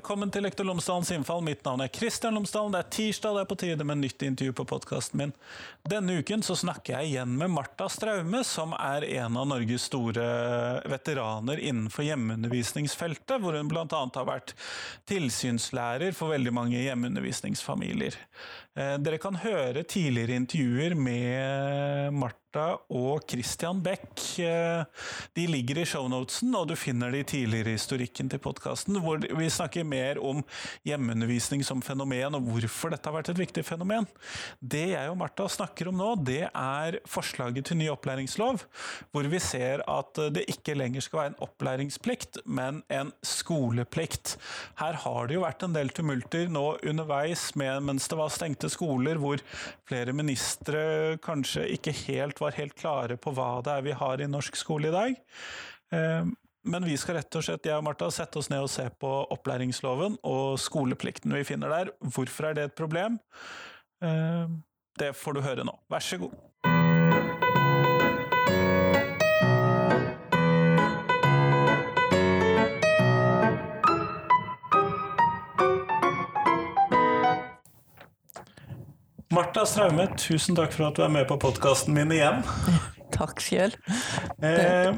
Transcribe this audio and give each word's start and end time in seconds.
Velkommen 0.00 0.30
til 0.32 0.46
Lektor 0.46 0.64
Lomsdalens 0.64 1.10
innfall. 1.12 1.42
Mitt 1.44 1.60
navn 1.66 1.82
er 1.84 1.90
Kristian 1.92 2.32
Lomsdalen. 2.38 2.72
Det 2.72 2.78
er 2.78 2.86
tirsdag, 2.94 3.34
det 3.36 3.40
er 3.42 3.48
på 3.50 3.56
tide 3.60 3.84
med 3.84 3.98
nytt 4.00 4.22
intervju 4.24 4.54
på 4.56 4.64
podkasten 4.70 5.20
min. 5.20 5.34
Denne 5.92 6.14
uken 6.22 6.40
så 6.46 6.56
snakker 6.56 6.94
jeg 6.94 7.10
igjen 7.10 7.34
med 7.36 7.52
Marta 7.52 7.84
Straume, 7.92 8.40
som 8.48 8.72
er 8.78 9.04
en 9.20 9.36
av 9.36 9.50
Norges 9.50 9.90
store 9.90 10.24
veteraner 10.88 11.60
innenfor 11.60 12.08
hjemmeundervisningsfeltet, 12.08 13.36
hvor 13.44 13.60
hun 13.60 13.68
bl.a. 13.68 13.84
har 13.92 14.28
vært 14.30 14.56
tilsynslærer 15.10 16.16
for 16.16 16.32
veldig 16.32 16.56
mange 16.56 16.80
hjemmeundervisningsfamilier. 16.80 18.16
Eh, 18.80 18.96
dere 19.04 19.20
kan 19.20 19.36
høre 19.44 19.84
tidligere 19.84 20.40
intervjuer 20.40 20.96
med 20.96 22.16
Marta 22.16 22.39
og 22.58 23.22
Christian 23.30 23.78
Beck. 23.82 24.18
Eh, 24.42 24.82
de 25.36 25.46
ligger 25.46 25.78
i 25.78 25.86
shownotesen, 25.86 26.54
og 26.58 26.68
du 26.68 26.74
finner 26.78 27.12
de 27.14 27.22
tidligere 27.22 27.70
i 27.70 27.76
historikken 27.78 28.30
til 28.30 28.40
podkasten, 28.42 28.98
hvor 29.04 29.22
vi 29.22 29.50
snakker 29.50 29.86
mer 29.86 30.18
om 30.18 30.42
hjemmeundervisning 30.86 31.62
som 31.66 31.82
fenomen, 31.82 32.34
og 32.34 32.48
hvorfor 32.48 32.90
dette 32.90 33.06
har 33.06 33.14
vært 33.14 33.30
et 33.30 33.38
viktig 33.38 33.64
fenomen. 33.66 34.08
Det 34.58 34.90
jeg 34.96 35.12
og 35.12 35.18
Martha 35.20 35.46
snakker 35.46 35.90
om 35.92 36.00
nå, 36.00 36.10
det 36.26 36.48
er 36.48 36.98
forslaget 37.06 37.70
til 37.70 37.78
ny 37.78 37.88
opplæringslov, 37.92 38.64
hvor 39.12 39.30
vi 39.30 39.38
ser 39.38 39.84
at 39.86 40.18
det 40.34 40.48
ikke 40.50 40.74
lenger 40.74 41.06
skal 41.06 41.22
være 41.22 41.32
en 41.34 41.40
opplæringsplikt, 41.46 42.42
men 42.46 42.82
en 42.90 43.14
skoleplikt. 43.22 44.36
Her 44.80 44.98
har 45.04 45.30
det 45.30 45.38
jo 45.38 45.46
vært 45.46 45.62
en 45.66 45.76
del 45.76 45.94
tumulter 45.94 46.50
nå 46.50 46.66
underveis 46.82 47.50
med, 47.60 47.84
mens 47.86 48.10
det 48.10 48.18
var 48.18 48.34
stengte 48.34 48.70
skoler, 48.72 49.20
hvor 49.20 49.38
flere 49.86 50.14
ministre 50.16 51.16
kanskje 51.22 51.68
ikke 51.76 51.94
helt 52.06 52.39
var 52.40 52.56
helt 52.58 52.76
klare 52.78 53.18
på 53.20 53.32
hva 53.36 53.50
det 53.64 53.74
er 53.76 53.86
vi 53.86 53.96
har 53.96 54.20
i 54.20 54.28
norsk 54.30 54.58
skole 54.58 54.90
i 54.90 54.94
dag. 54.94 55.18
Eh, 55.96 56.30
men 56.70 56.84
vi 56.84 56.96
skal 57.00 57.16
rett 57.16 57.38
og 57.38 57.44
slett, 57.44 57.66
jeg 57.66 57.80
og 57.80 57.86
Martha, 57.86 58.10
sette 58.12 58.40
oss 58.40 58.50
ned 58.52 58.66
og 58.66 58.72
se 58.72 58.84
på 59.00 59.10
opplæringsloven 59.32 60.18
og 60.28 60.58
skoleplikten 60.60 61.32
vi 61.38 61.46
finner 61.48 61.72
der. 61.72 61.94
Hvorfor 62.04 62.50
er 62.50 62.58
det 62.58 62.68
et 62.68 62.76
problem? 62.76 63.16
Eh, 64.04 64.52
det 65.00 65.14
får 65.16 65.36
du 65.36 65.44
høre 65.44 65.64
nå. 65.64 65.76
Vær 65.90 66.04
så 66.04 66.20
god. 66.20 66.36
Marta 79.30 79.62
Straume, 79.66 80.08
tusen 80.18 80.56
takk 80.58 80.72
for 80.74 80.88
at 80.88 80.96
du 80.98 81.04
er 81.06 81.12
med 81.14 81.28
på 81.30 81.36
podkasten 81.38 81.94
min 81.94 82.10
igjen. 82.10 82.40
Takk 83.14 83.38
sjøl. 83.42 83.76
Eh, 84.42 84.90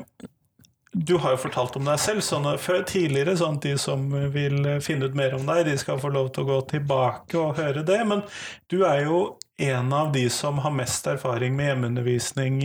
du 0.93 1.15
har 1.21 1.35
jo 1.35 1.41
fortalt 1.43 1.77
om 1.77 1.85
deg 1.85 2.01
selv 2.01 2.25
sånn, 2.25 2.49
før 2.61 2.81
tidligere, 2.89 3.35
sånn 3.37 3.59
at 3.61 3.67
de 3.69 3.75
som 3.81 4.07
vil 4.33 4.65
finne 4.85 5.09
ut 5.09 5.17
mer 5.17 5.37
om 5.37 5.45
deg, 5.49 5.67
de 5.69 5.77
skal 5.81 6.01
få 6.01 6.13
lov 6.17 6.33
til 6.33 6.47
å 6.47 6.49
gå 6.49 6.59
tilbake 6.73 7.41
og 7.41 7.61
høre 7.61 7.85
det. 7.85 8.01
Men 8.09 8.25
du 8.73 8.83
er 8.89 9.05
jo 9.05 9.23
en 9.61 9.93
av 9.97 10.13
de 10.17 10.25
som 10.33 10.65
har 10.65 10.77
mest 10.81 11.13
erfaring 11.13 11.57
med 11.57 11.75
hjemmeundervisning 11.75 12.63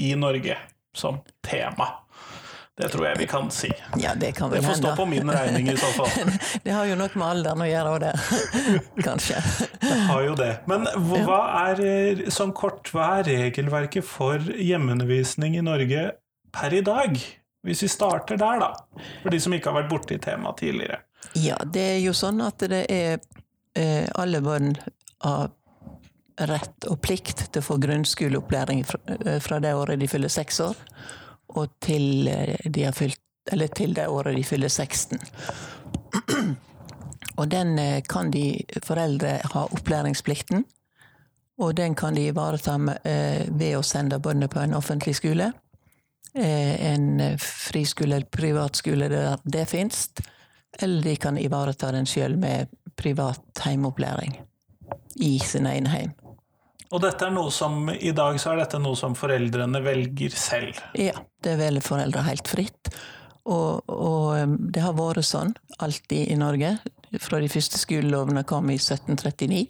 i 0.00 0.14
Norge 0.16 0.56
som 0.96 1.20
tema. 1.44 1.99
Det 2.78 2.88
tror 2.88 3.06
jeg 3.06 3.18
vi 3.18 3.26
kan 3.28 3.50
si. 3.52 3.68
Ja, 4.00 4.14
Det 4.14 4.32
kan 4.36 4.50
vel 4.50 4.62
Det 4.62 4.68
får 4.68 4.78
stå 4.78 4.94
på 4.96 5.04
min 5.06 5.30
regning 5.30 5.68
i 5.68 5.76
så 5.76 5.90
fall. 5.96 6.30
det 6.64 6.70
har 6.70 6.86
jo 6.88 6.96
nok 6.96 7.16
med 7.20 7.26
alderen 7.26 7.64
å 7.64 7.68
gjøre 7.68 7.92
òg, 7.92 7.98
det. 8.06 8.12
Kanskje. 9.08 9.42
Det 9.82 9.98
har 10.08 10.22
jo 10.24 10.38
det. 10.38 10.52
Men 10.70 10.88
hva 11.26 11.40
er, 11.66 12.24
sånn 12.32 12.54
kort, 12.56 12.88
hva 12.94 13.18
er 13.18 13.28
regelverket 13.28 14.06
for 14.06 14.40
hjemmeundervisning 14.56 15.58
i 15.60 15.66
Norge 15.66 16.08
per 16.56 16.76
i 16.76 16.80
dag? 16.86 17.20
Hvis 17.66 17.84
vi 17.84 17.92
starter 17.92 18.40
der, 18.40 18.62
da. 18.62 19.04
For 19.20 19.34
de 19.34 19.40
som 19.44 19.52
ikke 19.52 19.72
har 19.72 19.82
vært 19.82 19.92
borti 19.92 20.16
temaet 20.22 20.62
tidligere. 20.62 21.02
Ja, 21.36 21.58
det 21.68 21.86
er 21.98 22.00
jo 22.00 22.16
sånn 22.16 22.40
at 22.40 22.62
det 22.70 22.86
er 22.88 23.18
eh, 23.76 24.06
alle 24.16 24.40
barn 24.40 24.72
har 25.20 25.50
rett 26.48 26.86
og 26.88 27.02
plikt 27.04 27.50
til 27.52 27.60
å 27.60 27.66
få 27.66 27.76
grunnskoleopplæring 27.82 28.86
eh, 28.86 29.40
fra 29.44 29.60
det 29.60 29.74
året 29.76 30.00
de 30.00 30.08
fyller 30.08 30.32
seks 30.32 30.62
år 30.64 30.78
og 31.58 31.78
til, 31.82 32.28
eh, 32.28 32.56
de 32.64 32.84
har 32.84 32.92
fylt, 32.92 33.20
eller 33.52 33.66
til 33.66 33.94
det 33.94 34.08
året 34.08 34.36
de 34.36 34.44
fyller 34.44 34.68
16. 34.68 35.18
Og 37.40 37.48
den 37.48 37.78
eh, 37.78 38.02
kan 38.08 38.30
de 38.30 38.60
foreldre 38.84 39.40
ha 39.52 39.64
opplæringsplikten. 39.64 40.64
Og 41.60 41.76
den 41.76 41.94
kan 41.94 42.14
de 42.14 42.26
ivareta 42.28 42.76
eh, 43.04 43.48
ved 43.48 43.76
å 43.78 43.82
sende 43.82 44.20
barna 44.20 44.48
på 44.48 44.60
en 44.60 44.74
offentlig 44.74 45.16
skole. 45.16 45.52
En 46.32 47.38
friskole 47.42 48.14
eller 48.14 48.28
privatskole 48.30 49.08
der 49.10 49.40
det 49.42 49.64
fins. 49.66 50.04
Eller 50.78 51.02
de 51.02 51.16
kan 51.18 51.38
ivareta 51.38 51.90
den 51.90 52.06
sjøl 52.06 52.36
med 52.38 52.70
privat 52.94 53.64
heimeopplæring 53.64 54.36
i 55.16 55.38
sin 55.42 55.66
egen 55.66 55.88
heim. 55.90 56.12
Og 56.90 56.98
dette 57.04 57.22
er 57.22 57.30
noe 57.30 57.52
som, 57.54 57.86
i 57.92 58.10
dag 58.16 58.38
så 58.42 58.52
er 58.52 58.64
dette 58.64 58.80
noe 58.82 58.98
som 58.98 59.14
foreldrene 59.14 59.78
velger 59.84 60.34
selv? 60.34 60.78
Ja, 60.98 61.14
det 61.44 61.54
velger 61.60 61.86
foreldre 61.86 62.24
helt 62.26 62.50
fritt. 62.50 62.90
Og, 63.46 63.86
og, 63.86 64.34
um, 64.36 64.56
det 64.74 64.82
har 64.82 64.96
vært 64.98 65.24
sånn 65.26 65.54
alltid 65.78 66.32
i 66.34 66.38
Norge, 66.38 66.74
fra 67.22 67.40
de 67.42 67.50
første 67.50 67.78
skolelovene 67.78 68.42
kom 68.46 68.68
i 68.70 68.78
1739. 68.78 69.62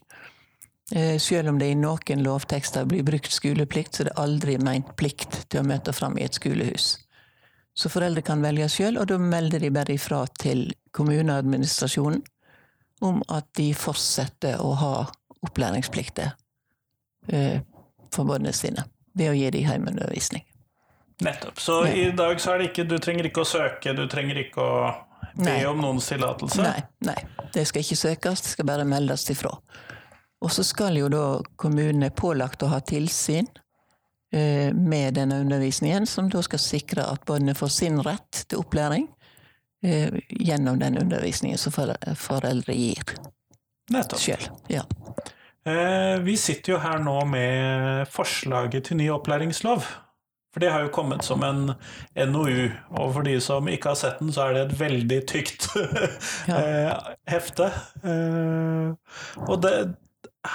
Eh, 0.97 1.15
selv 1.23 1.53
om 1.53 1.61
det 1.61 1.71
i 1.71 1.79
noen 1.79 2.25
lovtekster 2.25 2.89
blir 2.89 3.05
brukt 3.07 3.31
skoleplikt, 3.33 3.95
så 3.95 4.03
er 4.03 4.11
det 4.11 4.19
aldri 4.21 4.57
meint 4.61 4.91
plikt 4.99 5.45
til 5.49 5.63
å 5.63 5.69
møte 5.69 5.95
fram 5.97 6.19
i 6.19 6.25
et 6.27 6.37
skolehus. 6.37 6.97
Så 7.77 7.93
foreldre 7.93 8.25
kan 8.27 8.43
velge 8.43 8.67
sjøl, 8.73 8.99
og 8.99 9.09
da 9.13 9.21
melder 9.23 9.63
de 9.63 9.71
bare 9.73 9.95
ifra 9.95 10.25
til 10.41 10.67
kommuneadministrasjonen 10.97 12.25
om 13.07 13.23
at 13.33 13.47
de 13.57 13.71
fortsetter 13.77 14.61
å 14.61 14.75
ha 14.77 14.95
opplæringsplikter 15.47 16.35
eh, 17.29 17.61
for 18.15 18.25
barna 18.25 18.53
sine 18.53 18.85
ved 19.19 19.33
å 19.33 19.37
gi 19.37 19.51
dem 19.51 19.67
hjemmeundervisning. 19.67 20.45
Nettopp. 21.21 21.61
Så 21.61 21.83
ja. 21.87 21.93
i 21.93 22.11
dag 22.17 22.41
så 22.41 22.55
er 22.55 22.63
det 22.63 22.71
ikke 22.71 22.87
Du 22.89 22.97
trenger 23.03 23.27
ikke 23.29 23.43
å 23.45 23.49
søke, 23.49 23.93
du 23.93 24.07
trenger 24.09 24.39
ikke 24.41 24.65
å 24.65 24.75
be 25.35 25.45
nei. 25.45 25.65
om 25.69 25.81
noens 25.83 26.09
tillatelse? 26.09 26.63
Nei, 26.65 26.81
nei. 27.05 27.17
Det 27.53 27.67
skal 27.69 27.85
ikke 27.85 27.99
søkes, 27.99 28.45
det 28.45 28.55
skal 28.55 28.69
bare 28.71 28.87
meldes 28.89 29.27
ifra. 29.33 29.53
Og 30.41 30.53
så 30.53 30.65
skal 30.65 30.97
jo 30.97 31.11
da 31.13 31.25
kommunene 31.61 32.09
pålagt 32.17 32.63
å 32.65 32.71
ha 32.73 32.81
tilsyn 32.81 33.49
eh, 34.33 34.73
med 34.73 35.19
denne 35.19 35.43
undervisningen, 35.45 36.07
som 36.09 36.31
da 36.33 36.41
skal 36.47 36.63
sikre 36.63 37.05
at 37.05 37.27
barna 37.29 37.55
får 37.55 37.75
sin 37.75 38.01
rett 38.07 38.47
til 38.49 38.63
opplæring 38.63 39.11
eh, 39.85 40.17
gjennom 40.31 40.81
den 40.81 40.97
undervisningen 41.03 41.61
som 41.61 41.77
foreldre 41.77 42.77
gir. 42.77 43.15
Nettopp. 43.93 44.23
Selv, 44.23 44.49
Ja. 44.73 44.87
Eh, 45.71 46.21
vi 46.27 46.37
sitter 46.41 46.75
jo 46.75 46.79
her 46.83 47.03
nå 47.03 47.17
med 47.31 48.09
forslaget 48.11 48.89
til 48.89 49.01
ny 49.01 49.11
opplæringslov. 49.15 49.87
For 50.51 50.63
det 50.63 50.73
har 50.75 50.83
jo 50.83 50.91
kommet 50.91 51.23
som 51.23 51.45
en 51.47 51.75
NOU, 52.33 52.71
og 52.99 53.13
for 53.15 53.23
de 53.23 53.37
som 53.43 53.69
ikke 53.71 53.93
har 53.93 53.99
sett 54.01 54.19
den, 54.19 54.33
så 54.35 54.49
er 54.49 54.57
det 54.57 54.63
et 54.65 54.79
veldig 54.81 55.19
tykt 55.31 55.69
ja. 56.51 56.57
Eh, 56.57 57.11
hefte. 57.31 57.69
Eh, 58.03 59.21
og 59.47 59.61
det, 59.63 59.75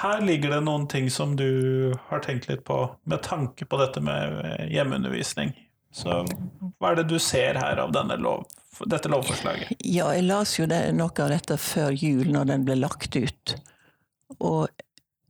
her 0.02 0.20
ligger 0.20 0.52
det 0.52 0.64
noen 0.66 0.84
ting 0.92 1.08
som 1.12 1.32
du 1.38 1.94
har 2.10 2.20
tenkt 2.24 2.50
litt 2.50 2.66
på 2.68 2.82
med 3.08 3.24
tanke 3.24 3.64
på 3.64 3.80
dette 3.80 4.02
med 4.04 4.68
hjemmeundervisning. 4.72 5.54
Så 5.96 6.24
hva 6.76 6.92
er 6.92 7.00
det 7.00 7.08
du 7.08 7.16
ser 7.22 7.56
her 7.56 7.80
av 7.80 7.94
lov, 8.20 8.44
dette 8.84 9.08
lovforslaget? 9.08 9.78
Ja, 9.80 10.10
jeg 10.12 10.26
las 10.28 10.58
jo 10.58 10.66
det, 10.68 10.82
noe 10.92 11.14
av 11.24 11.32
dette 11.32 11.56
før 11.56 11.96
jul, 11.96 12.26
når 12.34 12.50
den 12.52 12.66
ble 12.68 12.76
lagt 12.82 13.16
ut. 13.16 13.54
Og 14.36 14.68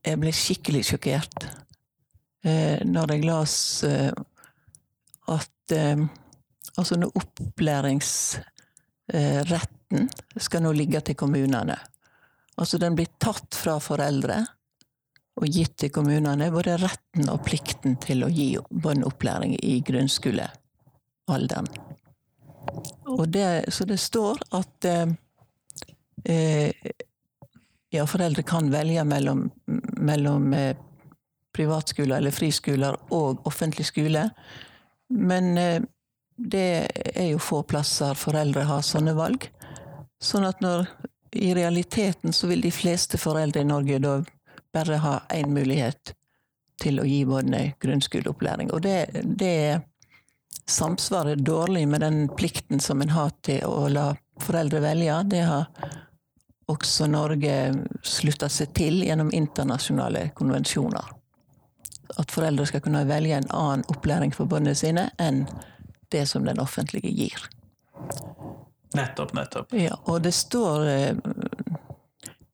jeg 0.07 0.21
ble 0.23 0.31
skikkelig 0.35 0.85
sjokkert 0.87 1.47
eh, 2.47 2.79
når 2.87 3.13
jeg 3.15 3.25
las 3.27 3.57
eh, 3.87 4.13
at 5.33 5.75
eh, 5.75 5.99
altså 6.77 6.95
når 7.01 7.11
opplæringsretten 7.23 10.11
skal 10.43 10.63
nå 10.63 10.71
ligge 10.77 11.01
til 11.07 11.17
kommunene. 11.19 11.79
Altså 12.57 12.77
den 12.81 12.97
blir 12.99 13.11
tatt 13.23 13.55
fra 13.59 13.75
foreldre 13.83 14.37
og 15.37 15.47
gitt 15.53 15.75
til 15.83 15.91
kommunene, 15.93 16.53
både 16.53 16.79
retten 16.81 17.29
og 17.29 17.43
plikten 17.45 17.97
til 18.01 18.25
å 18.25 18.33
gi 18.33 18.57
barn 18.71 19.05
opplæring 19.05 19.53
i 19.61 19.83
grunnskolealderen. 19.85 21.69
Det, 23.29 23.65
så 23.73 23.85
det 23.89 23.99
står 24.01 24.41
at 24.57 24.85
eh, 24.89 25.07
ja, 27.97 28.07
foreldre 28.09 28.45
kan 28.47 28.71
velge 28.73 29.05
mellom, 29.05 29.47
mellom 29.97 30.53
eh, 30.55 30.77
privatskoler 31.57 32.19
eller 32.19 32.35
friskoler 32.35 32.97
og 33.15 33.47
offentlig 33.49 33.87
skole. 33.89 34.29
Men 35.09 35.57
eh, 35.59 35.83
det 36.37 36.69
er 37.15 37.31
jo 37.31 37.41
få 37.41 37.63
plasser 37.69 38.17
foreldre 38.19 38.67
har 38.69 38.85
sånne 38.85 39.17
valg. 39.17 39.49
Sånn 40.23 40.45
at 40.49 40.61
når 40.65 40.87
i 41.37 41.53
realiteten 41.57 42.33
så 42.33 42.49
vil 42.51 42.65
de 42.65 42.73
fleste 42.73 43.19
foreldre 43.21 43.63
i 43.63 43.69
Norge 43.69 44.01
da 44.01 44.19
bare 44.77 45.01
ha 45.01 45.19
én 45.33 45.53
mulighet 45.53 46.13
til 46.81 47.01
å 47.01 47.07
gi 47.09 47.23
barna 47.29 47.63
grunnskoleopplæring. 47.81 48.73
Og 48.73 48.83
det, 48.85 49.25
det 49.25 49.81
samsvarer 50.69 51.41
dårlig 51.41 51.87
med 51.89 52.05
den 52.05 52.27
plikten 52.29 52.81
som 52.81 53.01
en 53.03 53.15
har 53.17 53.33
til 53.47 53.65
å 53.65 53.89
la 53.93 54.11
foreldre 54.43 54.83
velge. 54.85 55.23
Det 55.33 55.45
har 55.49 55.69
også 56.71 57.07
Norge 57.11 57.55
slutta 58.07 58.49
seg 58.51 58.73
til 58.75 59.03
gjennom 59.07 59.31
internasjonale 59.35 60.31
konvensjoner. 60.39 61.13
At 62.19 62.33
foreldre 62.35 62.67
skal 62.67 62.83
kunne 62.85 63.07
velge 63.09 63.39
en 63.39 63.51
annen 63.55 63.87
opplæring 63.93 64.35
for 64.35 64.51
barna 64.51 64.75
sine 64.79 65.09
enn 65.23 65.45
det 66.15 66.25
som 66.31 66.47
den 66.47 66.61
offentlige 66.63 67.11
gir. 67.15 67.47
Nettopp, 68.97 69.35
nettopp. 69.35 69.75
Ja, 69.77 69.97
og 70.07 70.23
det 70.25 70.33
står 70.35 70.87
eh, 70.87 71.17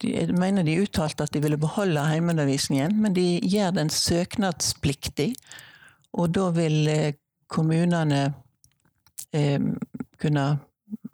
Jeg 0.03 0.35
mener 0.35 0.65
de 0.67 0.81
uttalte 0.82 1.25
at 1.25 1.32
de 1.35 1.43
ville 1.43 1.61
beholde 1.61 2.03
heimeundervisningen, 2.03 2.97
men 3.03 3.15
de 3.15 3.38
gjør 3.44 3.76
den 3.76 3.91
søknadspliktig. 3.93 5.32
Og 6.19 6.32
da 6.35 6.49
vil 6.56 6.88
eh, 6.88 7.15
kommunene 7.49 8.25
eh, 9.32 9.61
kunne 10.20 10.47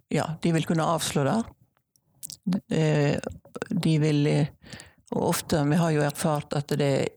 Ja, 0.08 0.24
de 0.42 0.52
vil 0.54 0.64
kunne 0.64 0.86
avslå 0.88 1.26
det. 1.26 1.42
Eh, 2.70 3.16
de 3.70 3.98
vil 3.98 4.26
eh, 4.26 4.48
Og 5.10 5.28
ofte, 5.30 5.62
vi 5.64 5.76
har 5.80 5.90
jo 5.94 6.02
erfart 6.04 6.52
at 6.52 6.74
det 6.76 7.08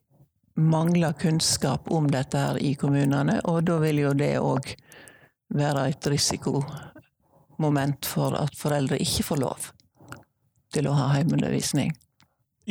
mangler 0.55 1.11
kunnskap 1.19 1.91
om 1.91 2.07
dette 2.11 2.39
her 2.39 2.59
i 2.59 2.71
kommunene, 2.79 3.41
og 3.43 3.65
da 3.67 3.75
vil 3.83 3.99
jo 3.99 4.13
det 4.15 4.37
òg 4.39 4.69
være 5.51 5.89
et 5.91 6.07
risikomoment 6.13 8.07
for 8.07 8.37
at 8.39 8.55
foreldre 8.55 8.99
ikke 9.03 9.27
får 9.27 9.41
lov 9.43 9.67
til 10.71 10.87
å 10.87 10.95
ha 10.95 11.09
hjemmeundervisning. 11.17 11.91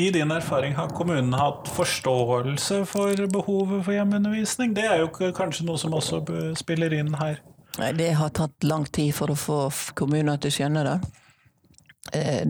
I 0.01 0.09
din 0.11 0.31
erfaring, 0.33 0.73
har 0.75 0.89
kommunen 0.97 1.35
hatt 1.37 1.69
forståelse 1.69 2.85
for 2.89 3.27
behovet 3.29 3.85
for 3.85 3.93
hjemmeundervisning? 3.93 4.73
Det 4.73 4.87
er 4.89 5.03
jo 5.03 5.33
kanskje 5.37 5.67
noe 5.69 5.81
som 5.83 5.93
også 5.93 6.23
spiller 6.57 6.95
inn 6.97 7.13
her? 7.21 7.43
Nei, 7.81 7.93
det 7.99 8.13
har 8.19 8.33
tatt 8.35 8.65
lang 8.65 8.87
tid 8.89 9.13
for 9.15 9.33
å 9.33 9.39
få 9.39 9.59
kommuner 9.99 10.41
til 10.41 10.53
å 10.53 10.57
skjønne 10.57 10.85
det. 10.87 10.97
Eh, 12.13 12.47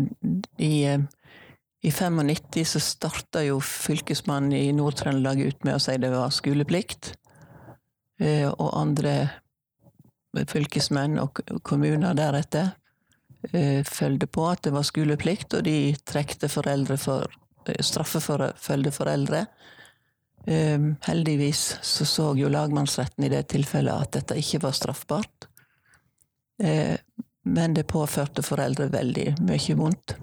I, 0.57 0.85
eh, 0.85 1.01
i 1.83 1.91
95 1.91 2.65
så 2.65 2.81
starta 2.81 3.43
jo 3.45 3.61
fylkesmannen 3.61 4.53
i 4.53 4.73
Nord-Trøndelag 4.77 5.41
ut 5.41 5.65
med 5.65 5.77
å 5.77 5.83
si 5.83 5.97
det 6.01 6.13
var 6.13 6.33
skoleplikt. 6.35 7.15
Eh, 8.21 8.49
og 8.51 8.77
andre 8.77 9.15
fylkesmenn 10.47 11.19
og 11.19 11.41
kommuner 11.67 12.15
deretter 12.15 12.77
følgde 13.89 14.27
på 14.29 14.43
at 14.51 14.67
det 14.67 14.71
var 14.75 14.85
skoleplikt, 14.85 15.55
og 15.57 15.65
de 15.65 15.95
trekte 16.07 16.47
foreldre 16.53 16.99
for 17.01 17.25
straffeforfølgde 17.65 18.93
foreldre. 18.93 19.41
Heldigvis 21.09 21.63
så 21.81 22.05
så 22.05 22.27
jo 22.37 22.51
lagmannsretten 22.53 23.25
i 23.25 23.31
det 23.33 23.47
tilfellet 23.55 23.97
at 23.97 24.13
dette 24.19 24.37
ikke 24.39 24.61
var 24.67 24.77
straffbart. 24.77 25.49
Men 27.51 27.75
det 27.75 27.89
påførte 27.91 28.45
foreldre 28.47 28.87
veldig 28.93 29.33
mye 29.43 29.75
vondt. 29.75 30.15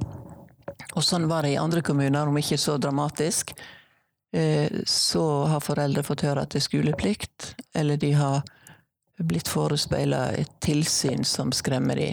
Og 0.96 1.04
sånn 1.04 1.28
var 1.28 1.44
det 1.44 1.56
i 1.56 1.60
andre 1.60 1.82
kommuner, 1.84 2.28
om 2.28 2.38
ikke 2.40 2.58
så 2.58 2.78
dramatisk. 2.80 3.52
Eh, 4.32 4.72
så 4.88 5.26
har 5.52 5.64
foreldre 5.64 6.06
fått 6.08 6.24
høre 6.24 6.46
at 6.46 6.56
det 6.56 6.62
er 6.62 6.68
skoleplikt, 6.68 7.50
eller 7.76 8.00
de 8.00 8.14
har 8.16 8.48
blitt 9.18 9.52
forespeila 9.52 10.30
et 10.40 10.54
tilsyn 10.64 11.26
som 11.28 11.52
skremmer 11.52 12.00
de. 12.00 12.10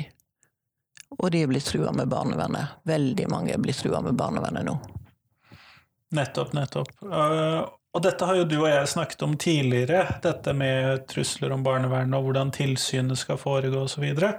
Og 1.20 1.30
de 1.30 1.44
er 1.44 1.50
blitt 1.50 1.68
trua 1.70 1.92
med 1.94 2.10
barnevernet. 2.10 2.80
Veldig 2.88 3.28
mange 3.30 3.54
er 3.54 3.62
blitt 3.62 3.78
trua 3.84 4.02
med 4.02 4.18
barnevernet 4.18 4.66
nå. 4.66 4.74
Nettopp, 6.14 6.52
nettopp. 6.58 6.90
Og 7.94 8.02
dette 8.02 8.26
har 8.26 8.34
jo 8.34 8.46
du 8.50 8.56
og 8.58 8.66
jeg 8.66 8.90
snakket 8.90 9.20
om 9.22 9.36
tidligere, 9.38 10.16
dette 10.24 10.50
med 10.56 11.04
trusler 11.10 11.52
om 11.54 11.62
barnevernet 11.62 12.16
og 12.18 12.26
hvordan 12.26 12.50
tilsynet 12.54 13.20
skal 13.20 13.38
foregå 13.38 13.84
osv. 13.84 13.94
Så, 13.94 14.02
videre. 14.02 14.30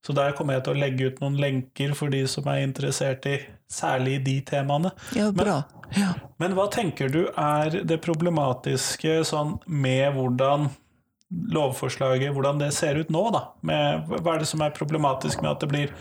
så 0.00 0.14
der 0.16 0.32
kommer 0.36 0.56
jeg 0.56 0.64
til 0.64 0.72
å 0.72 0.80
legge 0.80 1.10
ut 1.10 1.20
noen 1.20 1.36
lenker 1.40 1.92
for 1.98 2.12
de 2.12 2.22
som 2.30 2.48
er 2.48 2.62
interessert 2.64 3.28
i 3.28 3.36
særlig 3.68 4.22
de 4.24 4.38
temaene. 4.48 4.94
Ja, 5.16 5.28
bra. 5.28 5.60
Ja. 5.92 6.14
Men, 6.40 6.46
men 6.46 6.56
hva 6.56 6.70
tenker 6.72 7.12
du 7.12 7.26
er 7.36 7.82
det 7.84 8.00
problematiske 8.00 9.20
sånn 9.28 9.58
med 9.68 10.16
hvordan 10.16 10.70
lovforslaget, 11.52 12.32
hvordan 12.32 12.64
det 12.64 12.72
ser 12.76 12.96
ut 12.96 13.12
nå, 13.12 13.26
da? 13.32 13.46
Med, 13.60 14.08
hva 14.08 14.34
er 14.34 14.42
det 14.42 14.48
som 14.48 14.64
er 14.64 14.72
problematisk 14.76 15.44
med 15.44 15.52
at 15.52 15.60
det 15.60 15.68
blir 15.68 15.92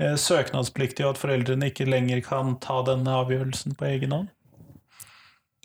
eh, 0.00 0.16
søknadspliktig, 0.16 1.04
og 1.04 1.14
at 1.14 1.20
foreldrene 1.20 1.68
ikke 1.68 1.88
lenger 1.88 2.24
kan 2.24 2.56
ta 2.64 2.80
denne 2.88 3.20
avgjørelsen 3.22 3.76
på 3.76 3.92
egen 3.92 4.16
hånd? 4.16 4.36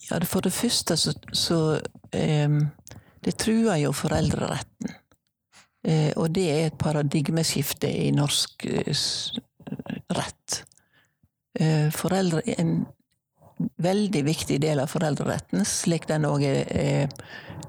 Ja, 0.10 0.20
For 0.26 0.46
det 0.46 0.54
første 0.54 0.98
så, 0.98 1.14
så 1.34 1.80
eh, 2.14 2.50
Det 3.26 3.38
truer 3.42 3.80
jo 3.82 3.92
foreldreretten. 3.96 4.94
Eh, 5.86 6.12
og 6.16 6.30
det 6.34 6.46
er 6.52 6.68
et 6.68 6.78
paradigmeskifte 6.78 7.90
i 7.90 8.12
norsk 8.14 8.66
eh, 8.70 9.06
rett. 10.14 10.62
Eh, 11.60 11.90
foreldre, 11.94 12.42
en 12.58 12.86
veldig 13.82 14.24
viktig 14.26 14.60
del 14.62 14.82
av 14.84 14.92
foreldreretten, 14.92 15.64
slik 15.66 16.08
den 16.10 16.28
òg 16.28 16.44
er, 16.46 16.66
er 16.70 17.14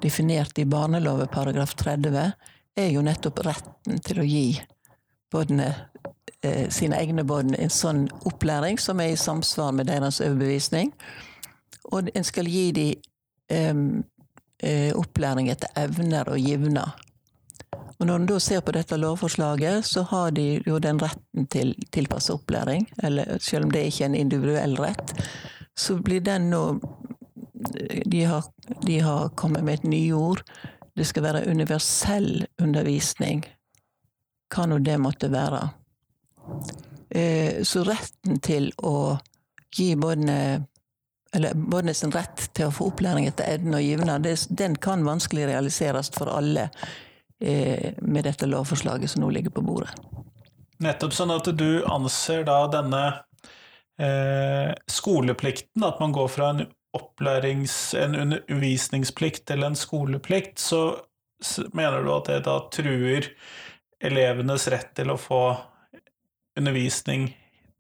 definert 0.03 0.59
i 0.59 0.67
barneloven 0.69 1.31
paragraf 1.33 1.77
30, 1.79 2.33
er 2.77 2.91
jo 2.93 3.05
nettopp 3.05 3.45
retten 3.47 4.01
til 4.05 4.21
å 4.21 4.27
gi 4.27 4.47
bådene 5.33 5.69
eh, 6.43 6.67
sine 6.73 6.99
egne 7.01 7.25
barn 7.27 7.55
en 7.57 7.73
sånn 7.73 8.07
opplæring 8.29 8.81
som 8.83 9.01
er 9.01 9.15
i 9.15 9.21
samsvar 9.21 9.73
med 9.77 9.89
deres 9.91 10.21
overbevisning 10.25 10.93
og 11.93 12.11
en 12.15 12.25
skal 12.27 12.49
gi 12.51 12.71
dem 12.77 12.95
um, 13.53 14.05
opplæring 14.97 15.51
etter 15.53 15.69
evner 15.77 16.29
og 16.33 16.41
givner. 16.41 16.95
Og 17.99 18.07
når 18.07 18.21
en 18.21 18.29
da 18.29 18.39
ser 18.41 18.61
på 18.65 18.75
dette 18.77 18.97
lovforslaget, 18.97 19.85
så 19.85 20.03
har 20.11 20.31
de 20.37 20.63
jo 20.67 20.79
den 20.83 21.01
retten 21.01 21.47
til 21.53 21.75
tilpasset 21.93 22.35
opplæring, 22.35 22.89
eller 23.03 23.39
selv 23.41 23.65
om 23.65 23.73
det 23.73 23.87
ikke 23.87 24.05
er 24.05 24.11
en 24.11 24.19
individuell 24.21 24.77
rett, 24.81 25.15
så 25.77 25.97
blir 26.01 26.25
den 26.25 26.51
nå 26.51 26.65
de 28.07 28.25
har, 28.25 28.45
de 28.83 29.01
har 29.01 29.29
kommet 29.29 29.65
med 29.65 29.75
et 29.75 29.85
nyord. 29.85 30.43
Det 30.97 31.05
skal 31.05 31.23
være 31.23 31.47
universell 31.51 32.47
undervisning. 32.63 33.45
Hva 34.53 34.67
nå 34.69 34.79
det 34.85 34.97
måtte 35.01 35.31
være. 35.33 35.63
Eh, 37.11 37.63
så 37.65 37.83
retten 37.85 38.41
til 38.45 38.71
å 38.79 39.17
gi 39.77 39.95
både 39.99 40.37
eller 41.37 41.55
barnets 41.55 42.05
rett 42.15 42.47
til 42.57 42.71
å 42.71 42.73
få 42.73 42.89
opplæring 42.91 43.27
etter 43.29 43.59
evne 43.59 43.77
og 43.77 43.85
givende, 43.85 44.37
den 44.49 44.77
kan 44.81 45.05
vanskelig 45.05 45.51
realiseres 45.51 46.09
for 46.15 46.33
alle 46.33 46.71
eh, 47.41 47.93
med 48.01 48.25
dette 48.25 48.49
lovforslaget 48.49 49.13
som 49.13 49.25
nå 49.25 49.31
ligger 49.37 49.53
på 49.53 49.65
bordet. 49.67 49.93
Nettopp 50.81 51.13
sånn 51.17 51.35
at 51.35 51.49
du 51.57 51.85
anser 51.93 52.45
da 52.49 52.63
denne 52.73 53.03
eh, 54.01 54.73
skoleplikten, 54.89 55.85
at 55.85 56.01
man 56.01 56.17
går 56.17 56.33
fra 56.33 56.51
en 56.55 56.65
opplærings, 56.97 57.77
en 58.01 58.17
undervisningsplikt 58.17 59.45
til 59.51 59.65
en 59.67 59.77
skoleplikt, 59.77 60.59
så 60.61 60.97
mener 61.77 62.01
du 62.01 62.13
at 62.17 62.33
det 62.33 62.43
da 62.49 62.59
truer 62.73 63.29
elevenes 64.01 64.69
rett 64.73 64.95
til 64.97 65.13
å 65.13 65.21
få 65.21 65.43
undervisning 66.57 67.29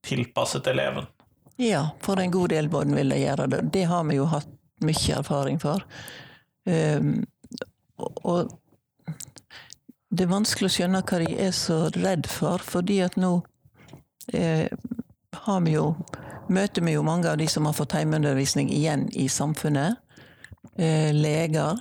tilpasset 0.05 0.69
eleven? 0.69 1.09
Ja, 1.57 1.91
for 2.05 2.21
en 2.21 2.31
god 2.31 2.53
del 2.53 2.69
barn 2.69 2.93
vil 2.97 3.15
de 3.15 3.23
gjøre 3.23 3.49
det. 3.53 3.63
Det 3.73 3.87
har 3.89 4.05
vi 4.05 4.19
jo 4.19 4.29
hatt 4.29 4.51
mye 4.85 5.17
erfaring 5.17 5.59
for. 5.61 5.85
Um, 6.69 7.25
og 7.97 8.53
det 10.13 10.27
er 10.27 10.33
vanskelig 10.33 10.69
å 10.69 10.75
skjønne 10.75 11.03
hva 11.07 11.21
de 11.23 11.33
er 11.47 11.55
så 11.57 11.87
redd 11.97 12.29
for, 12.29 12.63
fordi 12.63 13.01
at 13.05 13.17
nå 13.21 13.39
eh, 14.37 14.69
har 15.47 15.61
vi 15.65 15.77
jo 15.77 15.91
møter 16.53 16.85
vi 16.87 16.95
jo 16.95 17.05
mange 17.07 17.31
av 17.31 17.39
de 17.41 17.49
som 17.51 17.67
har 17.67 17.75
fått 17.77 17.97
hjemmeundervisning 17.97 18.71
igjen 18.73 19.09
i 19.19 19.27
samfunnet. 19.33 19.99
Eh, 20.79 21.13
leger, 21.15 21.81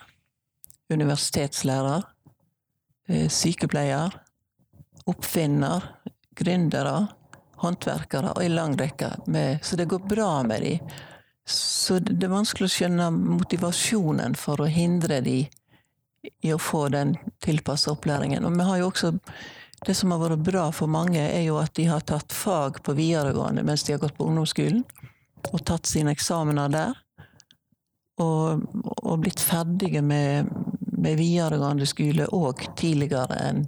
universitetslærer, 0.90 2.06
eh, 3.10 3.28
sykepleier, 3.30 4.16
oppfinner, 5.06 5.84
gründere 6.36 7.08
håndverkere 7.66 8.36
og 8.36 8.42
ei 8.44 8.50
lang 8.52 8.76
rekke 8.80 9.12
med 9.32 9.60
Så 9.66 9.76
det 9.76 9.90
går 9.92 10.08
bra 10.10 10.44
med 10.44 10.62
de. 10.64 10.80
Så 11.46 12.00
det 12.00 12.24
er 12.26 12.34
vanskelig 12.34 12.70
å 12.70 12.76
skjønne 12.76 13.12
motivasjonen 13.14 14.36
for 14.40 14.62
å 14.62 14.72
hindre 14.72 15.22
de 15.22 15.44
i 16.42 16.54
å 16.54 16.58
få 16.58 16.88
den 16.90 17.14
tilpassa 17.44 17.94
opplæringen. 17.94 18.46
Og 18.46 18.56
vi 18.58 18.66
har 18.66 18.82
jo 18.82 18.90
også 18.90 19.14
det 19.86 19.94
som 19.94 20.12
har 20.12 20.22
vært 20.24 20.46
bra 20.46 20.70
for 20.74 20.90
mange, 20.90 21.22
er 21.22 21.44
jo 21.46 21.60
at 21.62 21.76
de 21.78 21.86
har 21.86 22.06
tatt 22.08 22.34
fag 22.34 22.82
på 22.86 22.96
videregående 22.98 23.64
mens 23.66 23.84
de 23.86 23.94
har 23.94 24.02
gått 24.02 24.16
på 24.18 24.26
ungdomsskolen, 24.26 24.82
og 25.52 25.66
tatt 25.68 25.86
sine 25.86 26.16
eksamener 26.16 26.72
der. 26.74 26.96
Og, 28.24 28.64
og 29.04 29.20
blitt 29.22 29.44
ferdige 29.44 30.02
med, 30.02 30.48
med 30.96 31.20
videregående 31.20 31.86
skole 31.86 32.30
òg 32.34 32.64
tidligere 32.80 33.38
enn 33.50 33.66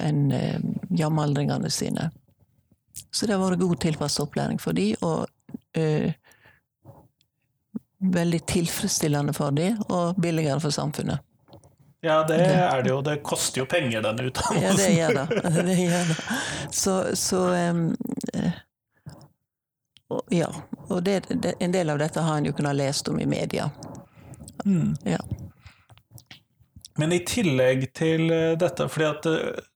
en, 0.00 0.32
en, 0.32 0.74
jamaldringene 0.90 1.70
sine. 1.70 2.10
Så 2.94 3.26
det 3.26 3.34
har 3.34 3.42
vært 3.42 3.62
god 3.62 3.80
tilpasset 3.82 4.22
opplæring 4.26 4.60
for 4.62 4.76
de, 4.76 4.92
og 5.02 5.26
øh, 5.78 6.12
veldig 8.14 8.40
tilfredsstillende 8.46 9.34
for 9.34 9.50
de, 9.50 9.72
og 9.88 10.20
billigere 10.22 10.60
for 10.60 10.74
samfunnet. 10.74 11.18
Ja, 12.04 12.24
det 12.28 12.36
er 12.36 12.82
det 12.82 12.90
jo. 12.90 13.00
Det 13.00 13.22
koster 13.24 13.62
jo 13.62 13.64
penger, 13.64 14.02
denne 14.04 14.26
utdannelsen. 14.28 14.64
Ja, 14.64 14.72
det 14.76 14.90
gjør 14.92 15.14
det. 15.18 15.42
det, 15.68 15.76
gjør 15.78 16.10
det. 16.10 16.16
Så, 16.70 17.16
så 17.16 17.40
um, 17.70 17.94
Ja. 20.30 20.50
Og 20.88 21.02
det, 21.02 21.22
det, 21.28 21.54
en 21.64 21.72
del 21.72 21.90
av 21.90 21.98
dette 21.98 22.20
har 22.20 22.36
en 22.36 22.44
jo 22.44 22.52
kunnet 22.52 22.76
lest 22.76 23.08
om 23.08 23.20
i 23.20 23.26
media. 23.26 23.70
Mm. 24.64 24.96
Ja. 25.08 25.18
Men 27.00 27.12
i 27.12 27.22
tillegg 27.26 27.88
til 27.96 28.28
eh, 28.30 28.52
dette, 28.60 28.86
fordi 28.88 29.06
at 29.08 29.26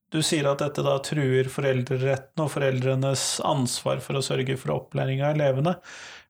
du 0.09 0.21
sier 0.25 0.47
at 0.49 0.61
dette 0.63 0.83
da 0.85 0.95
truer 1.05 1.49
foreldreretten 1.51 2.43
og 2.43 2.53
foreldrenes 2.53 3.25
ansvar 3.45 4.01
for 4.03 4.17
å 4.17 4.23
sørge 4.25 4.57
for 4.57 4.75
opplæring 4.79 5.21
av 5.21 5.35
elevene. 5.37 5.75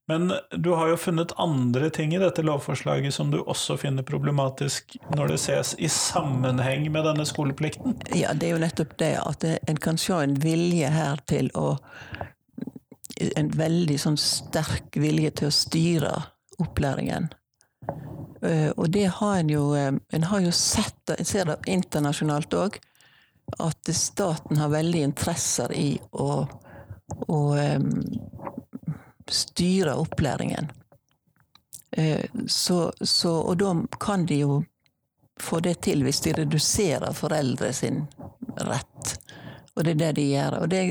Men 0.09 0.31
du 0.57 0.71
har 0.74 0.89
jo 0.89 0.98
funnet 0.98 1.36
andre 1.38 1.91
ting 1.93 2.15
i 2.15 2.19
dette 2.19 2.41
lovforslaget 2.41 3.13
som 3.13 3.29
du 3.29 3.43
også 3.43 3.75
finner 3.77 4.03
problematisk 4.03 4.95
når 5.13 5.36
det 5.36 5.38
ses 5.43 5.75
i 5.77 5.89
sammenheng 5.93 6.88
med 6.89 7.05
denne 7.05 7.27
skoleplikten? 7.29 7.93
Ja, 8.17 8.33
det 8.33 8.50
er 8.50 8.55
jo 8.55 8.63
nettopp 8.63 8.95
det 8.98 9.12
at 9.21 9.45
en 9.45 9.77
kan 9.77 10.01
se 10.01 10.17
en 10.17 10.33
vilje 10.41 10.89
her 10.95 11.24
til 11.29 11.53
å 11.57 11.77
En 13.36 13.50
veldig 13.51 13.98
sånn 14.00 14.15
sterk 14.21 14.95
vilje 14.95 15.29
til 15.41 15.50
å 15.50 15.51
styre 15.51 16.12
opplæringen. 16.63 17.25
Eh, 18.41 18.69
og 18.77 18.93
det 18.95 19.09
har 19.17 19.41
en 19.41 19.50
jo 19.51 19.63
eh, 19.75 19.91
En 20.15 20.27
har 20.29 20.39
jo 20.45 20.53
sett 20.55 21.12
En 21.12 21.27
ser 21.27 21.50
det 21.50 21.57
internasjonalt 21.67 22.53
òg. 22.55 22.77
At 23.58 23.89
staten 23.96 24.58
har 24.58 24.70
veldig 24.70 25.01
interesser 25.10 25.74
i 25.74 25.89
å, 26.12 26.46
å 27.27 27.39
styre 29.29 29.96
opplæringen. 29.96 30.72
Eh, 31.91 32.25
så, 32.48 32.94
så, 33.01 33.32
og 33.39 33.58
da 33.58 33.75
kan 34.00 34.25
de 34.25 34.39
jo 34.44 34.63
få 35.39 35.60
det 35.60 35.79
til 35.86 36.03
hvis 36.03 36.22
de 36.25 36.34
reduserer 36.34 37.15
foreldre 37.15 37.74
sin 37.74 38.03
rett. 38.60 39.15
Og 39.75 39.86
det 39.86 39.96
er 39.96 40.01
det 40.01 40.12
de 40.20 40.27
gjør. 40.34 40.60
Og 40.62 40.70
det 40.70 40.84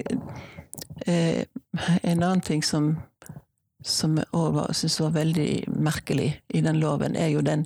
er 1.07 1.47
En 2.03 2.23
annen 2.23 2.41
ting 2.43 2.63
som, 2.65 2.97
som 3.85 4.17
jeg 4.19 4.75
syns 4.75 4.97
var 5.01 5.13
veldig 5.15 5.69
merkelig 5.79 6.33
i 6.49 6.61
den 6.61 6.81
loven, 6.81 7.15
er 7.17 7.29
jo 7.31 7.41
den, 7.45 7.63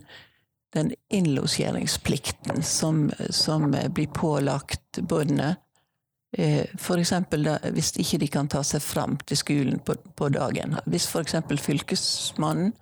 den 0.73 0.95
innlosjeringsplikten 1.13 2.63
som, 2.63 3.11
som 3.31 3.71
blir 3.71 4.09
pålagt 4.15 4.99
bøndene. 4.99 5.57
Eh, 6.33 6.65
F.eks. 6.79 7.13
hvis 7.77 7.93
ikke 8.01 8.21
de 8.23 8.29
kan 8.33 8.49
ta 8.49 8.63
seg 8.65 8.81
fram 8.83 9.19
til 9.29 9.37
skolen 9.37 9.83
på, 9.85 9.97
på 10.17 10.31
dagen. 10.33 10.79
Hvis 10.89 11.07
f.eks. 11.11 11.37
fylkesmannen 11.61 12.73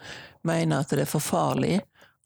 mener 0.47 0.81
at 0.85 0.95
det 0.95 1.05
er 1.05 1.11
for 1.11 1.25
farlig 1.25 1.81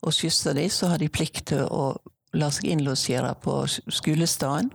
å 0.05 0.13
skysse 0.13 0.53
dem, 0.53 0.69
så 0.69 0.93
har 0.93 1.01
de 1.01 1.09
plikt 1.09 1.47
til 1.49 1.65
å 1.65 1.95
la 2.35 2.51
seg 2.53 2.69
innlosjere 2.75 3.33
på 3.41 3.63
skolestaden. 3.67 4.69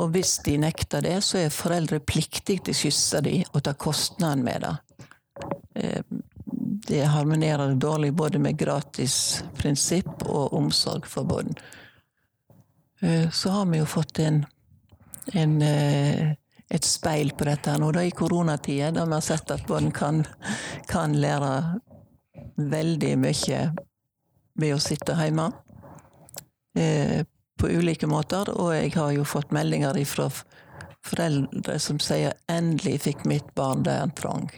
Og 0.00 0.14
hvis 0.14 0.38
de 0.46 0.56
nekter 0.60 1.04
det, 1.04 1.18
så 1.24 1.44
er 1.44 1.54
foreldre 1.54 2.00
pliktige 2.02 2.64
til 2.64 2.74
å 2.74 2.80
kysse 2.82 3.20
dem 3.26 3.42
og 3.52 3.64
ta 3.66 3.74
kostnaden 3.74 4.44
med 4.46 4.64
det. 4.64 4.74
Det 6.86 7.02
harmonerer 7.04 7.74
dårlig 7.74 8.12
både 8.14 8.38
med 8.38 8.58
gratisprinsipp 8.58 10.24
og 10.26 10.54
omsorg 10.56 11.06
for 11.06 11.28
barn. 11.28 11.54
Så 13.32 13.50
har 13.50 13.66
vi 13.70 13.80
jo 13.80 13.86
fått 13.88 14.18
en, 14.20 14.42
en, 15.32 15.54
et 15.62 16.84
speil 16.84 17.32
på 17.36 17.46
dette 17.48 17.76
nå 17.80 17.90
da, 17.96 18.04
i 18.04 18.12
koronatida, 18.16 18.90
da 18.96 19.04
vi 19.08 19.16
har 19.16 19.24
sett 19.24 19.52
at 19.54 19.66
barn 19.68 19.90
kan, 19.92 20.24
kan 20.88 21.16
lære 21.20 21.52
veldig 22.56 23.12
mye 23.24 23.60
ved 24.60 24.74
å 24.74 24.82
sitte 24.82 25.16
hjemme 25.20 25.50
på 27.60 27.68
ulike 27.68 28.08
måter, 28.08 28.48
og 28.56 28.72
jeg 28.74 28.94
har 28.96 29.12
jo 29.12 29.28
fått 29.28 29.52
meldinger 29.52 29.98
fra 30.08 30.30
foreldre 31.04 31.78
som 31.78 32.00
sier 32.00 32.32
'endelig 32.48 33.00
fikk 33.06 33.24
mitt 33.24 33.54
barn 33.54 33.82
det 33.82 33.98
han 33.98 34.10
trang'. 34.10 34.50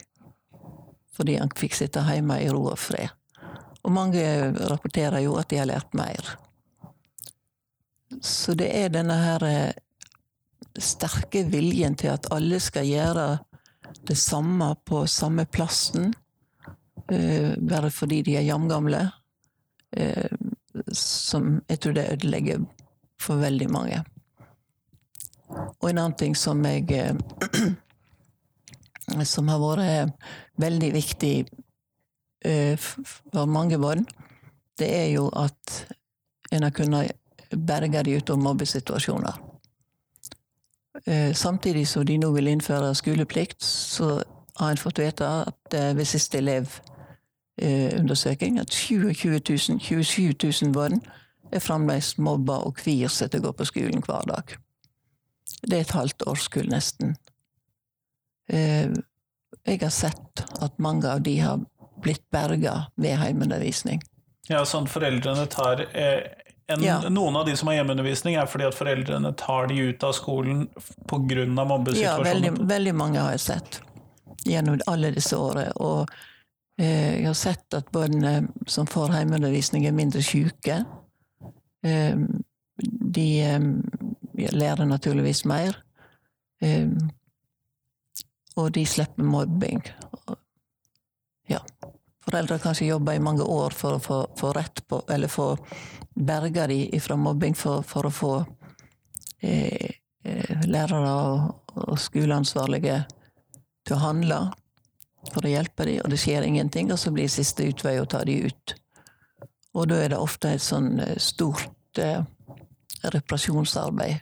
Fordi 1.12 1.36
han 1.36 1.52
fikk 1.56 1.76
sitte 1.76 2.02
hjemme 2.06 2.38
i 2.40 2.48
ro 2.52 2.64
og 2.72 2.78
fred. 2.80 3.12
Og 3.82 3.92
mange 3.92 4.22
rapporterer 4.70 5.24
jo 5.24 5.36
at 5.40 5.50
de 5.50 5.58
har 5.60 5.68
lært 5.68 5.94
mer. 5.98 6.36
Så 8.22 8.54
det 8.54 8.68
er 8.76 8.92
denne 8.92 9.16
her 9.18 9.46
sterke 10.80 11.44
viljen 11.50 11.96
til 11.98 12.12
at 12.14 12.28
alle 12.32 12.60
skal 12.62 12.86
gjøre 12.88 13.26
det 14.08 14.16
samme 14.18 14.72
på 14.88 15.04
samme 15.10 15.44
plassen, 15.44 16.12
bare 17.08 17.90
fordi 17.92 18.22
de 18.28 18.36
er 18.38 18.46
jamgamle, 18.46 19.02
som 20.96 21.58
jeg 21.68 21.80
tror 21.80 21.96
det 21.98 22.08
ødelegger 22.14 22.64
for 23.20 23.42
veldig 23.42 23.68
mange. 23.70 24.00
Og 25.52 25.90
en 25.90 25.98
annen 25.98 26.16
ting 26.16 26.36
som 26.38 26.64
jeg 26.64 26.88
Som 29.28 29.48
har 29.52 29.60
vært 29.60 30.12
veldig 30.60 30.92
viktig 30.94 31.34
for 32.80 33.46
mange 33.46 33.78
barn, 33.78 34.06
det 34.78 34.90
er 34.90 35.08
jo 35.12 35.28
at 35.36 35.94
en 36.52 36.62
har 36.66 36.72
kunnet 36.74 37.12
berge 37.52 38.02
de 38.02 38.16
ut 38.16 38.30
av 38.32 38.38
mobbesituasjoner. 38.40 39.32
Samtidig 41.34 41.88
som 41.88 42.06
de 42.06 42.18
nå 42.20 42.30
vil 42.34 42.48
innføre 42.52 42.94
skoleplikt, 42.94 43.64
så 43.64 44.22
har 44.58 44.70
en 44.70 44.80
fått 44.80 44.98
vite 45.00 45.24
at 45.24 45.74
ved 45.96 46.04
siste 46.08 46.38
elevundersøking 46.42 48.60
at 48.60 48.72
27 48.72 49.32
000, 49.32 49.80
27 49.80 50.34
000 50.62 50.74
barn 50.74 51.02
er 51.52 51.60
fremdeles 51.60 52.18
mobba 52.18 52.52
og 52.66 52.76
kvir 52.80 53.08
seg 53.12 53.30
til 53.30 53.40
å 53.42 53.44
gå 53.48 53.52
på 53.58 53.68
skolen 53.68 54.04
hver 54.04 54.24
dag. 54.28 54.44
Det 55.62 55.76
er 55.76 55.84
et 55.84 55.96
halvt 55.96 56.20
årskull, 56.26 56.68
nesten. 56.72 57.16
Jeg 58.52 59.78
har 59.80 59.92
sett 59.94 60.42
at 60.60 60.78
mange 60.82 61.08
av 61.08 61.22
de 61.24 61.36
har 61.40 61.60
blitt 62.02 62.24
berga 62.34 62.86
ved 63.00 63.16
hjemmeundervisning. 63.16 64.02
Ja, 64.50 64.64
sånn 64.66 64.88
foreldrene 64.90 65.46
tar 65.50 65.84
en, 65.92 66.82
Ja. 66.82 67.00
Noen 67.08 67.36
av 67.36 67.46
de 67.46 67.56
som 67.56 67.68
har 67.68 67.74
hjemmeundervisning, 67.80 68.36
er 68.38 68.46
fordi 68.46 68.64
at 68.64 68.76
foreldrene 68.76 69.32
tar 69.36 69.66
de 69.68 69.78
ut 69.90 70.04
av 70.04 70.12
skolen 70.16 70.66
pga. 71.10 71.44
Ja, 71.44 71.64
mobbesituasjonen. 71.68 72.24
veldig, 72.24 72.52
veldig 72.70 72.94
mange 72.94 73.20
har 73.20 73.34
jeg 73.34 73.40
sett 73.40 73.80
gjennom 74.48 74.80
alle 74.86 75.10
disse 75.14 75.36
årene. 75.36 75.72
Og 75.82 76.08
eh, 76.78 77.18
jeg 77.20 77.26
har 77.26 77.38
sett 77.38 77.76
at 77.76 77.90
barn 77.92 78.24
eh, 78.24 78.42
som 78.66 78.86
får 78.86 79.12
hjemmeundervisning, 79.18 79.86
er 79.86 79.92
mindre 79.96 80.22
syke. 80.24 80.84
Eh, 81.84 82.16
de 83.18 83.28
eh, 83.42 83.68
lærer 84.52 84.88
naturligvis 84.88 85.44
mer. 85.44 85.76
Og 88.56 88.72
de 88.72 88.84
slipper 88.86 89.24
mobbing. 89.24 89.82
Ja. 91.48 91.60
Foreldre 92.22 92.58
kanskje 92.62 92.86
jobba 92.86 93.14
i 93.16 93.22
mange 93.22 93.42
år 93.42 93.74
for 93.74 93.96
å 93.96 94.02
få, 94.02 94.18
få 94.38 94.52
rett 94.54 94.84
på, 94.86 95.00
eller 95.10 95.28
få 95.32 95.56
berga 96.14 96.66
de 96.70 97.00
fra 97.00 97.16
mobbing, 97.16 97.56
for, 97.58 97.82
for 97.82 98.06
å 98.06 98.12
få 98.14 98.32
eh, 99.42 99.90
eh, 100.24 100.66
lærere 100.68 101.14
og, 101.16 101.72
og 101.82 101.98
skoleansvarlige 101.98 103.00
til 103.82 103.96
å 103.96 104.02
handle 104.04 104.42
for 105.30 105.46
å 105.46 105.50
hjelpe 105.50 105.86
dem, 105.86 106.00
og 106.02 106.10
det 106.12 106.20
skjer 106.22 106.46
ingenting, 106.46 106.90
og 106.92 107.00
så 107.00 107.12
blir 107.14 107.30
siste 107.30 107.66
utvei 107.68 107.96
å 108.00 108.06
ta 108.10 108.22
dem 108.26 108.48
ut. 108.50 108.74
Og 109.78 109.88
da 109.88 110.02
er 110.02 110.12
det 110.12 110.20
ofte 110.20 110.52
et 110.52 110.62
sånn 110.62 110.98
eh, 111.00 111.16
stort 111.22 111.98
eh, 112.02 112.22
reparasjonsarbeid 113.02 114.20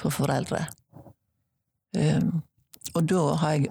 for 0.00 0.14
foreldre. 0.14 0.64
Um, 1.92 2.40
og 2.92 3.04
da 3.08 3.22
har 3.40 3.56
jeg 3.56 3.70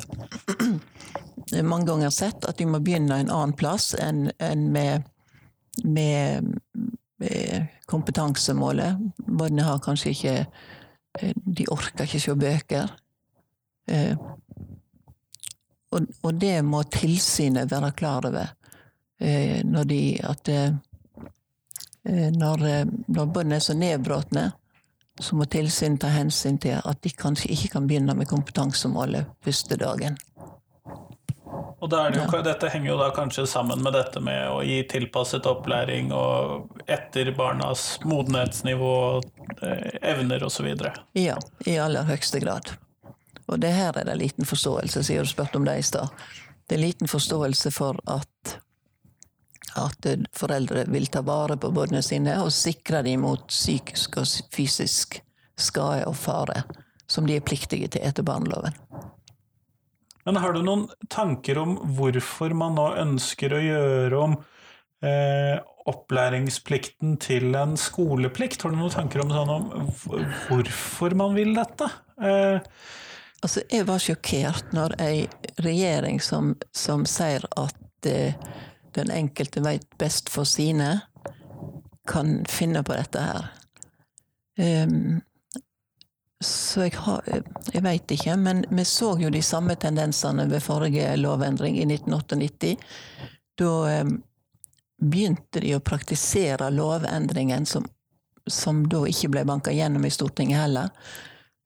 mange 1.72 1.88
ganger 1.90 2.14
sett 2.14 2.46
at 2.48 2.58
de 2.60 2.68
må 2.70 2.82
begynne 2.82 3.20
en 3.22 3.32
annen 3.32 3.56
plass 3.58 3.92
enn 4.00 4.30
enn 4.42 4.70
med, 4.74 5.08
med, 5.84 6.54
med 7.22 7.68
kompetansemålet. 7.92 9.02
Barna 9.28 9.68
har 9.68 9.84
kanskje 9.84 10.16
ikke 10.16 10.38
eh, 10.40 11.34
De 11.36 11.68
orker 11.74 12.08
ikke 12.08 12.24
se 12.24 12.38
bøker. 12.40 12.96
Eh, 13.92 14.16
og, 15.92 16.08
og 16.24 16.40
det 16.40 16.56
må 16.64 16.86
tilsynet 16.88 17.72
være 17.72 17.92
klar 18.00 18.30
over. 18.30 18.56
Eh, 19.20 19.60
når 19.68 19.92
de 19.92 20.04
at 20.24 20.56
når, 22.02 22.62
når 23.14 23.26
barn 23.30 23.52
er 23.54 23.60
så 23.62 23.76
nedbråtne, 23.78 24.48
så 25.22 25.38
må 25.38 25.46
tilsynet 25.50 26.02
ta 26.02 26.12
hensyn 26.12 26.58
til 26.62 26.80
at 26.80 27.02
de 27.06 27.14
kanskje 27.14 27.52
ikke 27.54 27.76
kan 27.76 27.88
begynne 27.90 28.16
med 28.18 28.30
kompetansemålet 28.30 29.30
første 29.46 29.78
dagen. 29.80 30.18
Og 31.82 31.90
det 31.90 32.00
jo, 32.14 32.42
dette 32.46 32.70
henger 32.70 32.92
jo 32.92 32.98
da 33.00 33.08
kanskje 33.14 33.48
sammen 33.50 33.82
med 33.82 33.96
dette 33.98 34.22
med 34.22 34.52
å 34.54 34.60
gi 34.62 34.84
tilpasset 34.90 35.48
opplæring 35.50 36.12
og 36.14 36.70
etter 36.86 37.32
barnas 37.34 37.96
modenhetsnivå, 38.06 38.94
eh, 39.66 39.98
evner 40.14 40.46
osv. 40.46 40.70
Ja, 41.18 41.40
i 41.66 41.80
aller 41.82 42.06
høyeste 42.06 42.40
grad. 42.44 42.76
Og 43.50 43.60
det 43.60 43.74
her 43.74 43.98
er 43.98 44.06
det 44.08 44.20
liten 44.22 44.46
forståelse, 44.46 45.04
siden 45.04 45.26
du 45.26 45.32
spurte 45.34 45.58
om 45.58 45.66
det 45.66 45.80
i 45.80 45.88
stad. 45.90 46.14
Det 46.70 46.78
er 46.78 46.86
liten 46.86 47.10
forståelse 47.10 47.74
for 47.74 47.98
at, 48.08 48.61
at 49.80 50.08
foreldre 50.36 50.86
vil 50.92 51.08
ta 51.12 51.22
vare 51.26 51.58
på 51.60 51.72
barna 51.76 52.02
sine 52.06 52.38
og 52.44 52.52
sikre 52.56 53.04
dem 53.06 53.24
mot 53.26 53.48
psykisk 53.50 54.20
og 54.22 54.28
fysisk 54.54 55.22
skade 55.62 56.06
og 56.10 56.16
fare, 56.18 56.64
som 57.08 57.28
de 57.28 57.38
er 57.38 57.46
pliktige 57.46 57.90
til 57.92 58.04
etter 58.06 58.26
barneloven. 58.26 58.76
Men 60.26 60.38
har 60.38 60.54
du 60.54 60.62
noen 60.66 60.86
tanker 61.10 61.58
om 61.62 61.76
hvorfor 61.98 62.54
man 62.58 62.78
nå 62.78 62.88
ønsker 63.02 63.56
å 63.58 63.62
gjøre 63.62 64.22
om 64.22 64.36
eh, 65.06 65.58
opplæringsplikten 65.90 67.16
til 67.22 67.56
en 67.58 67.74
skoleplikt? 67.80 68.62
Har 68.62 68.74
du 68.74 68.78
noen 68.78 68.94
tanker 68.94 69.24
om, 69.24 69.34
sånn 69.34 69.54
om 69.56 69.70
hvorfor 70.50 71.18
man 71.18 71.34
vil 71.38 71.56
dette? 71.58 71.90
Eh, 72.22 72.62
altså, 73.42 73.66
jeg 73.66 73.88
var 73.90 74.04
sjokkert 74.04 74.76
når 74.78 74.98
ei 75.02 75.16
regjering 75.62 76.22
som, 76.22 76.54
som 76.70 77.08
sier 77.10 77.48
at 77.58 78.10
eh, 78.10 78.38
den 78.98 79.12
enkelte 79.12 79.64
veit 79.64 79.88
best 79.98 80.30
for 80.30 80.48
sine, 80.48 81.00
kan 82.08 82.42
finne 82.50 82.84
på 82.84 82.96
dette 82.98 83.22
her. 83.24 83.50
Um, 84.60 85.22
så 86.42 86.88
jeg, 86.88 86.96
har, 87.06 87.22
jeg 87.74 87.84
veit 87.86 88.12
ikke, 88.12 88.36
men 88.42 88.64
vi 88.70 88.86
så 88.90 89.14
jo 89.22 89.30
de 89.30 89.44
samme 89.46 89.76
tendensene 89.80 90.48
ved 90.50 90.64
forrige 90.66 91.14
lovendring 91.22 91.78
i 91.78 91.86
1998. 91.86 92.76
Da 93.62 93.74
um, 94.02 94.16
begynte 95.02 95.62
de 95.62 95.76
å 95.78 95.84
praktisere 95.86 96.70
lovendringen 96.74 97.66
som, 97.70 97.86
som 98.50 98.84
da 98.90 99.04
ikke 99.10 99.30
ble 99.34 99.46
banka 99.50 99.74
gjennom 99.74 100.06
i 100.06 100.14
Stortinget 100.14 100.64
heller. 100.64 100.90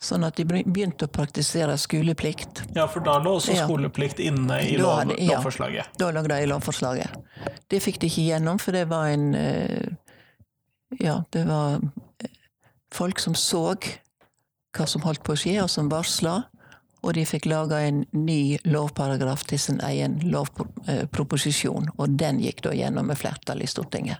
Sånn 0.04 0.26
at 0.28 0.36
de 0.38 0.44
begynte 0.46 1.08
å 1.08 1.12
praktisere 1.12 1.78
skoleplikt. 1.80 2.66
Ja, 2.76 2.86
for 2.92 3.04
da 3.06 3.16
lå 3.24 3.38
også 3.40 3.56
skoleplikt 3.58 4.20
inne 4.22 4.60
i 4.68 4.76
lov, 4.78 5.00
hadde, 5.00 5.16
ja, 5.24 5.38
lovforslaget? 5.38 5.96
Da 6.00 6.10
lå 6.14 6.24
det 6.28 6.40
i 6.44 6.50
lovforslaget. 6.52 7.16
Det 7.72 7.80
fikk 7.84 8.02
de 8.04 8.10
ikke 8.12 8.26
gjennom, 8.28 8.60
for 8.62 8.76
det 8.76 8.86
var 8.92 9.14
en 9.14 9.30
eh, 9.40 9.94
Ja, 11.00 11.22
det 11.32 11.46
var 11.48 11.80
eh, 12.24 12.36
folk 12.94 13.24
som 13.24 13.36
så 13.40 13.72
hva 14.76 14.86
som 14.88 15.06
holdt 15.08 15.24
på 15.24 15.34
å 15.34 15.40
skje, 15.40 15.56
og 15.64 15.72
som 15.72 15.90
varsla. 15.92 16.42
Og 17.06 17.14
de 17.16 17.24
fikk 17.28 17.46
laga 17.48 17.80
en 17.86 18.04
ny 18.18 18.58
lovparagraf 18.66 19.46
til 19.48 19.62
sin 19.62 19.82
egen 19.86 20.18
lovproposisjon, 20.26 21.92
og 21.96 22.16
den 22.20 22.42
gikk 22.42 22.64
da 22.66 22.74
gjennom 22.76 23.08
med 23.12 23.20
flertall 23.20 23.62
i 23.62 23.70
Stortinget. 23.70 24.20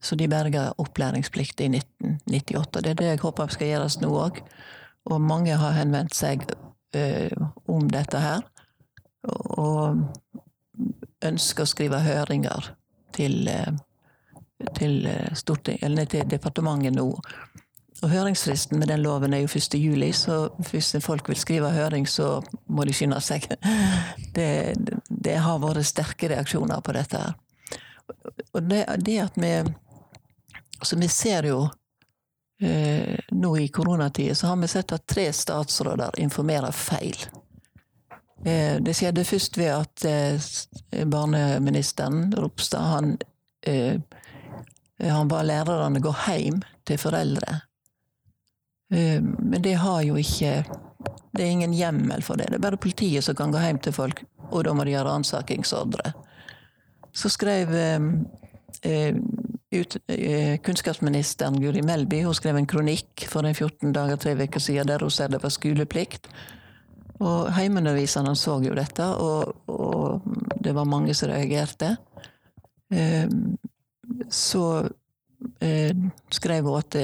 Så 0.00 0.16
de 0.16 0.28
berga 0.30 0.72
opplæringsplikt 0.78 1.60
i 1.60 1.70
1998. 1.72 2.82
Det 2.82 2.90
er 2.90 3.00
det 3.00 3.10
jeg 3.12 3.22
håper 3.22 3.52
skal 3.52 3.72
gjøres 3.72 3.98
nå 4.02 4.12
òg. 4.14 4.40
Og 5.08 5.20
mange 5.20 5.56
har 5.56 5.76
henvendt 5.78 6.14
seg 6.14 6.44
ø, 6.96 7.28
om 7.66 7.88
dette 7.90 8.20
her. 8.22 8.44
Og 9.58 9.98
ønsker 11.26 11.64
å 11.64 11.70
skrive 11.70 11.98
høringer 12.04 12.70
til, 13.16 13.48
uh, 13.50 14.68
til, 14.78 15.08
storting, 15.34 15.82
til 16.06 16.30
departementet 16.30 16.94
nå 16.94 17.08
og 18.02 18.12
høringsfristen 18.12 18.78
med 18.78 18.92
den 18.92 19.02
loven 19.02 19.34
er 19.34 19.42
jo 19.42 19.50
1. 19.50 19.74
juli, 19.74 20.12
så 20.14 20.48
hvis 20.70 20.92
folk 21.02 21.28
vil 21.28 21.38
skrive 21.38 21.70
høring, 21.74 22.06
så 22.08 22.38
må 22.70 22.84
de 22.86 22.94
skynde 22.94 23.18
seg. 23.24 23.48
Det, 24.38 24.76
det, 25.08 25.34
har 25.42 25.58
vært 25.58 25.82
sterke 25.88 26.28
reaksjoner 26.30 26.78
på 26.84 26.92
dette. 26.94 27.18
Og 28.54 28.60
det, 28.62 28.84
det 29.02 29.16
at 29.24 29.38
vi 29.40 29.50
Altså, 30.78 30.96
vi 30.96 31.08
ser 31.08 31.48
jo 31.50 31.62
eh, 32.62 33.18
nå 33.30 33.56
i 33.58 33.68
koronatida 33.68 34.34
så 34.34 34.52
har 34.52 34.56
vi 34.62 34.70
sett 34.70 34.92
at 34.92 35.06
tre 35.06 35.28
statsråder 35.32 36.18
informerer 36.22 36.72
feil. 36.72 37.16
Eh, 38.44 38.78
det 38.82 38.94
skjedde 38.94 39.26
først 39.26 39.58
ved 39.58 39.72
at 39.74 40.04
eh, 40.08 41.04
barneministeren, 41.06 42.28
Ropstad, 42.36 42.90
han, 42.94 43.16
eh, 43.66 43.98
han 45.02 45.30
ba 45.30 45.42
lærerne 45.42 46.02
gå 46.02 46.14
hjem 46.26 46.62
til 46.86 47.00
foreldre 47.02 47.62
Eh, 48.92 49.22
men 49.22 49.62
det 49.62 49.74
har 49.74 50.02
jo 50.02 50.16
ikke 50.16 50.64
Det 51.32 51.44
er 51.44 51.50
ingen 51.50 51.72
hjemmel 51.72 52.22
for 52.22 52.36
det. 52.36 52.48
Det 52.48 52.56
er 52.56 52.64
bare 52.64 52.80
politiet 52.80 53.24
som 53.24 53.34
kan 53.36 53.52
gå 53.52 53.60
hjem 53.60 53.78
til 53.78 53.92
folk, 53.92 54.24
og 54.50 54.64
da 54.64 54.72
må 54.74 54.84
de 54.84 54.94
ha 54.96 55.04
ransakingsordre. 55.06 56.12
Så 57.14 57.28
skrev 57.30 57.74
eh, 57.76 58.06
eh, 58.82 59.14
ut, 59.70 59.96
eh, 60.06 60.58
kunnskapsministeren 60.58 61.60
Guri 61.60 61.82
Melby 61.82 62.22
hun 62.22 62.34
skrev 62.34 62.56
en 62.56 62.66
kronikk 62.66 63.26
for 63.28 63.44
en 63.44 63.54
14 63.54 63.92
dager, 63.92 64.16
tre 64.16 64.34
uker 64.34 64.60
siden 64.60 64.88
der 64.88 65.04
hun 65.04 65.10
sa 65.10 65.28
det 65.28 65.42
var 65.42 65.52
skoleplikt. 65.52 66.28
Og 67.20 67.52
heimeunderviserne 67.52 68.36
så 68.36 68.60
jo 68.62 68.74
dette, 68.74 69.04
og, 69.04 69.56
og, 69.66 70.22
det 70.62 70.74
var 70.74 70.86
mange 70.86 71.14
som 71.14 71.30
reagerte. 71.30 71.96
Eh, 72.92 73.28
så 74.30 74.88
eh, 75.60 75.96
skrev 76.30 76.64
hun 76.64 76.78
at 76.78 76.96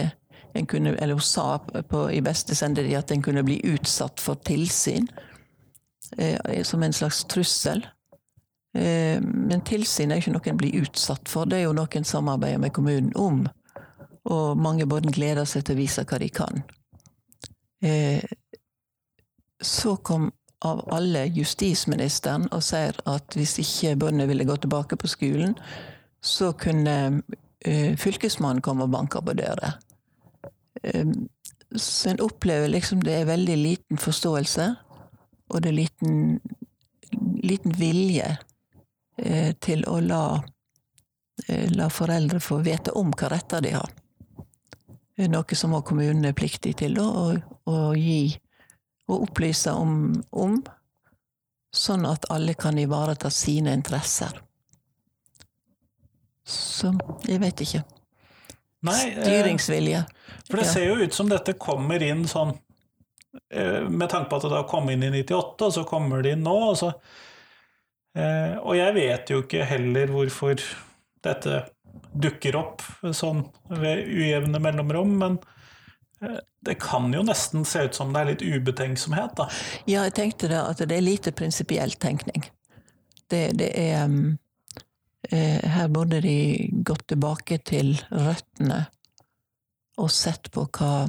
en 0.55 0.67
kunne, 0.67 0.95
eller 1.03 1.19
hun 1.19 1.21
sa 1.21 1.59
på, 1.59 2.09
i 2.11 2.23
beste 2.23 2.55
sendetid 2.55 2.95
at 2.97 3.11
en 3.11 3.23
kunne 3.23 3.43
bli 3.45 3.59
utsatt 3.75 4.21
for 4.21 4.35
tilsyn. 4.35 5.09
Som 6.63 6.83
en 6.83 6.93
slags 6.93 7.25
trussel. 7.25 7.81
Eh, 8.75 9.21
men 9.23 9.63
tilsyn 9.63 10.11
er 10.11 10.19
ikke 10.19 10.33
noe 10.35 10.51
en 10.51 10.59
blir 10.59 10.81
utsatt 10.83 11.31
for, 11.31 11.47
det 11.47 11.61
er 11.61 11.69
jo 11.69 11.77
noe 11.79 11.91
en 11.95 12.09
samarbeider 12.09 12.63
med 12.63 12.75
kommunen 12.75 13.13
om. 13.15 13.45
Og 14.25 14.59
mange 14.59 14.87
både 14.91 15.13
gleder 15.15 15.47
seg 15.47 15.67
til 15.67 15.77
å 15.77 15.83
vise 15.83 16.05
hva 16.09 16.19
de 16.19 16.31
kan. 16.35 16.65
Eh, 17.85 18.25
så 19.63 19.95
kom 20.03 20.33
av 20.65 20.81
alle 20.97 21.27
justisministeren 21.37 22.49
og 22.57 22.65
sier 22.65 22.97
at 23.11 23.37
hvis 23.37 23.59
ikke 23.61 23.99
bøndene 24.01 24.27
ville 24.31 24.47
gå 24.49 24.57
tilbake 24.59 24.97
på 24.99 25.11
skolen, 25.13 25.53
så 26.25 26.55
kunne 26.59 26.97
eh, 27.61 27.93
fylkesmannen 28.01 28.65
komme 28.65 28.89
og 28.89 28.95
banke 28.97 29.21
på 29.23 29.37
døra. 29.39 29.75
Så 31.75 32.11
en 32.11 32.21
opplever 32.25 32.69
liksom 32.69 33.05
det 33.05 33.15
er 33.21 33.29
veldig 33.29 33.55
liten 33.57 34.01
forståelse, 34.01 34.67
og 35.53 35.63
det 35.63 35.71
er 35.71 35.77
liten, 35.79 36.19
liten 37.45 37.77
vilje 37.79 38.33
til 39.17 39.85
å 39.87 40.01
la, 40.03 40.43
eh, 41.47 41.71
la 41.71 41.89
foreldre 41.91 42.41
få 42.43 42.59
vite 42.67 42.95
om 42.99 43.13
hva 43.15 43.31
retter 43.31 43.63
de 43.65 43.75
har. 43.77 43.93
Noe 45.31 45.55
som 45.55 45.75
også 45.77 45.89
kommunen 45.93 46.25
er 46.27 46.35
pliktig 46.35 46.75
til 46.81 46.99
å, 46.99 47.37
å 47.71 47.77
gi 47.95 48.35
og 49.07 49.29
opplyse 49.29 49.71
om, 49.71 50.23
om, 50.33 50.57
sånn 51.75 52.07
at 52.09 52.27
alle 52.33 52.57
kan 52.59 52.79
ivareta 52.79 53.31
sine 53.31 53.75
interesser. 53.77 54.35
Så 56.45 56.93
jeg 57.29 57.41
vet 57.41 57.63
ikke. 57.65 57.83
Nei, 58.85 58.99
eh, 59.13 59.21
Styringsvilje. 59.23 60.03
For 60.49 60.61
det 60.61 60.67
ser 60.69 60.89
jo 60.91 60.99
ut 61.01 61.15
som 61.17 61.29
dette 61.31 61.55
kommer 61.61 62.03
inn 62.05 62.27
sånn 62.29 62.51
eh, 63.49 63.87
Med 63.89 64.11
tanke 64.13 64.29
på 64.29 64.37
at 64.37 64.45
det 64.45 64.51
da 64.53 64.61
kom 64.69 64.91
inn 64.93 65.07
i 65.07 65.13
98, 65.15 65.69
og 65.69 65.73
så 65.79 65.85
kommer 65.89 66.25
det 66.25 66.35
inn 66.37 66.45
nå. 66.45 66.57
Og, 66.73 66.77
så, 66.83 66.91
eh, 68.19 68.55
og 68.61 68.77
jeg 68.79 68.97
vet 68.97 69.33
jo 69.33 69.43
ikke 69.45 69.67
heller 69.69 70.13
hvorfor 70.15 70.63
dette 71.25 71.65
dukker 72.15 72.57
opp 72.59 72.83
sånn 73.15 73.43
ved 73.71 74.05
ujevne 74.07 74.61
mellomrom, 74.63 75.19
men 75.19 75.39
det 76.65 76.77
kan 76.81 77.11
jo 77.13 77.25
nesten 77.27 77.67
se 77.69 77.83
ut 77.85 77.97
som 77.97 78.13
det 78.15 78.21
er 78.21 78.29
litt 78.31 78.45
ubetenksomhet, 78.45 79.35
da. 79.37 79.49
Ja, 79.85 80.05
jeg 80.07 80.15
tenkte 80.17 80.49
da 80.49 80.63
at 80.71 80.81
det 80.81 80.97
er 80.97 81.05
lite 81.05 81.35
prinsipiell 81.37 81.93
tenkning. 82.01 82.47
Det, 83.29 83.49
det 83.59 83.73
er 83.77 84.07
um 84.07 84.37
Eh, 85.31 85.71
her 85.71 85.89
burde 85.89 86.21
de 86.21 86.69
gått 86.85 87.07
tilbake 87.09 87.59
til 87.65 87.95
røttene 88.13 88.85
og 90.01 90.11
sett 90.13 90.51
på 90.53 90.67
hva, 90.75 91.07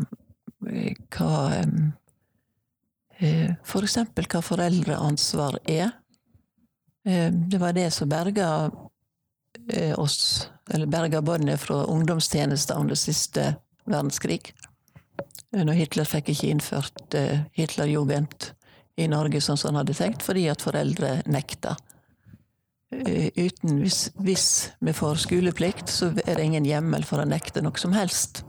hva 0.61 1.31
eh, 3.19 3.51
For 3.65 3.87
eksempel 3.87 4.27
hva 4.31 4.41
foreldreansvar 4.45 5.59
er. 5.71 5.91
Eh, 7.05 7.31
det 7.31 7.61
var 7.61 7.73
det 7.73 7.91
som 7.93 8.09
berga 8.09 8.71
oss, 9.97 10.49
eller 10.69 10.85
berga 10.91 11.21
båndet 11.23 11.61
fra 11.63 11.85
ungdomstjenester 11.89 12.75
under 12.75 12.95
siste 12.99 13.55
verdenskrig. 13.87 14.51
Når 15.55 15.79
Hitler 15.79 16.05
fikk 16.05 16.33
ikke 16.33 16.49
innført 16.51 17.15
Hitlerjugend 17.55 18.49
i 18.99 19.07
Norge 19.07 19.39
sånn 19.41 19.57
som 19.57 19.71
han 19.71 19.79
hadde 19.79 19.95
tenkt, 19.97 20.25
fordi 20.27 20.43
at 20.51 20.61
foreldre 20.61 21.21
nekta. 21.31 21.77
Eh, 22.93 23.31
uten, 23.35 23.79
hvis, 23.81 24.09
hvis, 24.21 24.47
vi 24.79 24.93
får 24.93 25.23
skoleplikt, 25.25 25.89
så 25.91 26.11
er 26.25 26.37
det 26.37 26.45
ingen 26.45 26.67
hjemmel 26.67 27.05
for 27.07 27.21
å 27.21 27.27
nekte 27.27 27.63
noe 27.65 27.79
som 27.81 27.95
helst. 27.95 28.43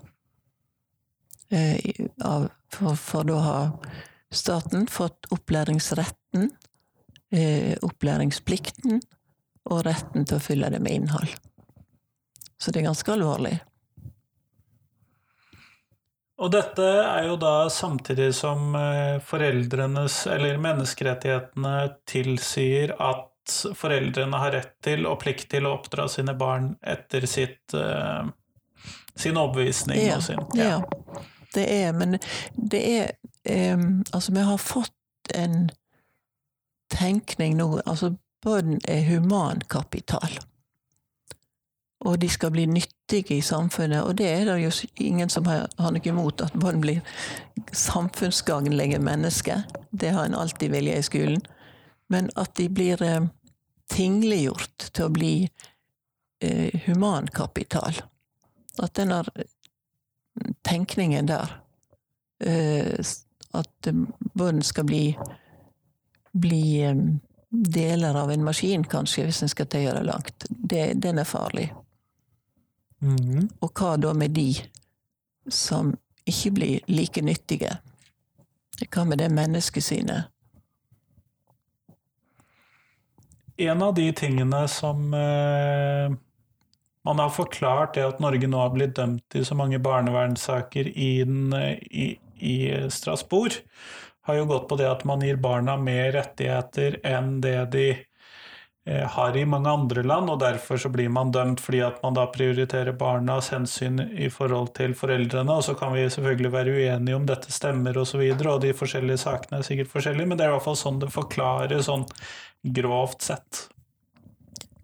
Eh, 1.51 1.81
for, 2.75 2.99
for 3.01 3.27
da 3.27 3.41
har 3.43 3.97
staten 4.35 4.87
fått 4.91 5.31
opplæringsretten, 5.35 6.51
eh, 6.51 6.66
opplæringsplikten 7.85 9.01
og 9.67 9.83
retten 9.87 10.27
til 10.27 10.39
å 10.39 10.43
fylle 10.43 10.71
det 10.73 10.81
med 10.83 11.01
innhold. 11.01 11.33
Så 12.57 12.73
det 12.73 12.81
er 12.81 12.89
ganske 12.89 13.13
alvorlig. 13.13 13.57
Og 16.37 16.53
dette 16.53 16.85
er 16.85 17.31
jo 17.31 17.39
da 17.41 17.69
samtidig 17.73 18.29
som 18.37 18.77
foreldrenes, 19.25 20.19
eller 20.29 20.61
menneskerettighetene, 20.61 21.77
tilsier 22.09 22.93
at 23.01 23.33
foreldrene 23.75 24.37
har 24.37 24.53
rett 24.57 24.75
til 24.85 25.07
og 25.09 25.21
plikt 25.23 25.51
til 25.53 25.67
å 25.67 25.77
oppdra 25.79 26.09
sine 26.11 26.35
barn 26.39 26.75
etter 26.83 27.27
sitt, 27.31 27.75
uh, 27.75 28.27
sin 29.15 29.39
overbevisning. 29.39 30.01
Ja, 30.07 30.21
sin, 30.21 30.43
ja. 30.59 30.77
ja, 30.77 31.25
det 31.55 31.67
er 31.73 31.93
Men 31.97 32.19
det 32.57 32.83
er 32.83 33.75
um, 33.75 34.05
Altså, 34.13 34.33
vi 34.33 34.47
har 34.51 34.59
fått 34.59 35.35
en 35.35 35.69
tenkning 36.93 37.57
nå 37.57 37.81
Altså, 37.87 38.15
barn 38.45 38.79
er 38.89 39.05
humankapital. 39.09 40.39
Og 42.07 42.21
de 42.21 42.29
skal 42.29 42.53
bli 42.53 42.67
nyttige 42.67 43.39
i 43.39 43.41
samfunnet, 43.41 44.03
og 44.05 44.19
det 44.19 44.27
er 44.29 44.45
det 44.45 44.57
jo 44.63 44.71
ingen 45.01 45.29
som 45.33 45.47
har, 45.49 45.67
har 45.79 45.95
noe 45.95 46.09
imot 46.09 46.43
at 46.45 46.55
barn 46.61 46.81
blir 46.81 47.01
samfunnsgagnlige 47.73 48.99
mennesker. 48.99 49.65
Det 49.91 50.13
har 50.13 50.27
en 50.27 50.37
alltid 50.37 50.71
vilje 50.71 50.99
i 50.99 51.07
skolen. 51.07 51.43
Men 52.09 52.31
at 52.37 52.55
de 52.57 52.69
blir 52.69 53.03
eh, 53.03 53.25
tingliggjort 53.91 54.91
til 54.93 55.09
å 55.09 55.15
bli 55.15 55.35
eh, 56.43 56.83
humankapital. 56.87 58.03
At 58.83 58.95
den 58.95 59.15
der 59.15 59.31
tenkningen 60.67 61.27
der 61.27 61.63
eh, 62.45 63.01
At 63.57 63.89
barn 64.37 64.61
skal 64.63 64.85
bli, 64.85 65.17
bli 66.37 66.85
deler 67.51 68.15
av 68.15 68.31
en 68.31 68.45
maskin, 68.45 68.85
kanskje, 68.85 69.25
hvis 69.27 69.43
en 69.43 69.53
skal 69.53 69.69
tøye 69.71 69.95
det 69.97 70.05
langt, 70.07 70.47
det, 70.49 70.95
den 71.03 71.19
er 71.23 71.29
farlig. 71.29 71.71
Mhm. 73.01 73.49
Og 73.61 73.73
hva 73.77 73.97
da 74.01 74.13
med 74.17 74.35
de 74.37 74.51
som 75.53 75.95
ikke 76.27 76.51
blir 76.57 76.89
like 76.89 77.23
nyttige? 77.23 77.79
Hva 78.91 79.05
med 79.05 79.21
det 79.23 79.31
menneskesynet? 79.33 80.33
En 83.57 83.83
av 83.83 83.95
de 83.97 84.11
tingene 84.13 84.67
som 84.69 85.15
eh, 85.17 86.13
man 87.07 87.23
har 87.23 87.31
forklart, 87.33 87.97
er 87.97 88.11
at 88.11 88.21
Norge 88.21 88.49
nå 88.51 88.61
har 88.61 88.75
blitt 88.75 88.97
dømt 88.99 89.37
i 89.39 89.45
så 89.47 89.57
mange 89.57 89.79
barnevernssaker 89.81 90.91
i, 90.93 91.13
eh, 91.23 91.79
i, 91.89 92.09
i 92.37 92.57
Strasbourg, 92.93 93.57
har 94.27 94.35
jo 94.35 94.45
gått 94.51 94.69
på 94.69 94.77
det 94.81 94.89
at 94.91 95.05
man 95.07 95.23
gir 95.23 95.39
barna 95.39 95.77
mer 95.79 96.11
rettigheter 96.17 96.99
enn 97.07 97.37
det 97.41 97.59
de 97.71 97.85
eh, 97.93 99.05
har 99.15 99.37
i 99.37 99.45
mange 99.47 99.71
andre 99.71 100.03
land, 100.03 100.31
og 100.31 100.41
derfor 100.43 100.81
så 100.83 100.91
blir 100.91 101.13
man 101.15 101.31
dømt 101.35 101.63
fordi 101.63 101.85
at 101.87 102.01
man 102.03 102.17
da 102.19 102.25
prioriterer 102.35 102.97
barnas 102.99 103.53
hensyn 103.55 104.03
i 104.03 104.31
forhold 104.31 104.73
til 104.79 104.97
foreldrene. 104.99 105.55
Og 105.55 105.63
så 105.69 105.77
kan 105.79 105.95
vi 105.95 106.09
selvfølgelig 106.11 106.53
være 106.57 106.75
uenige 106.75 107.21
om 107.21 107.31
dette 107.31 107.55
stemmer 107.55 107.95
osv., 107.95 108.03
og, 108.03 108.11
så 108.11 108.23
videre, 108.25 108.57
og 108.57 108.67
de 108.67 108.75
forskjellige 108.75 109.23
sakene 109.23 109.61
er 109.61 109.71
sikkert 109.71 109.95
forskjellige, 109.95 110.27
men 110.27 110.41
det 110.41 110.49
er 110.49 110.55
i 110.55 110.57
hvert 110.57 110.67
fall 110.67 110.83
sånn 110.83 111.01
det 111.05 111.15
forklares 111.15 111.87
sånn 111.87 112.07
grovt 112.81 113.31
sett. 113.31 113.67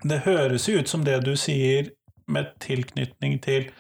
Det 0.07 0.23
høres 0.23 0.71
jo 0.71 0.79
ut 0.79 0.91
som 0.91 1.03
det 1.07 1.19
du 1.27 1.35
sier 1.39 1.91
med 2.31 2.55
tilknytning 2.63 3.41
til 3.43 3.73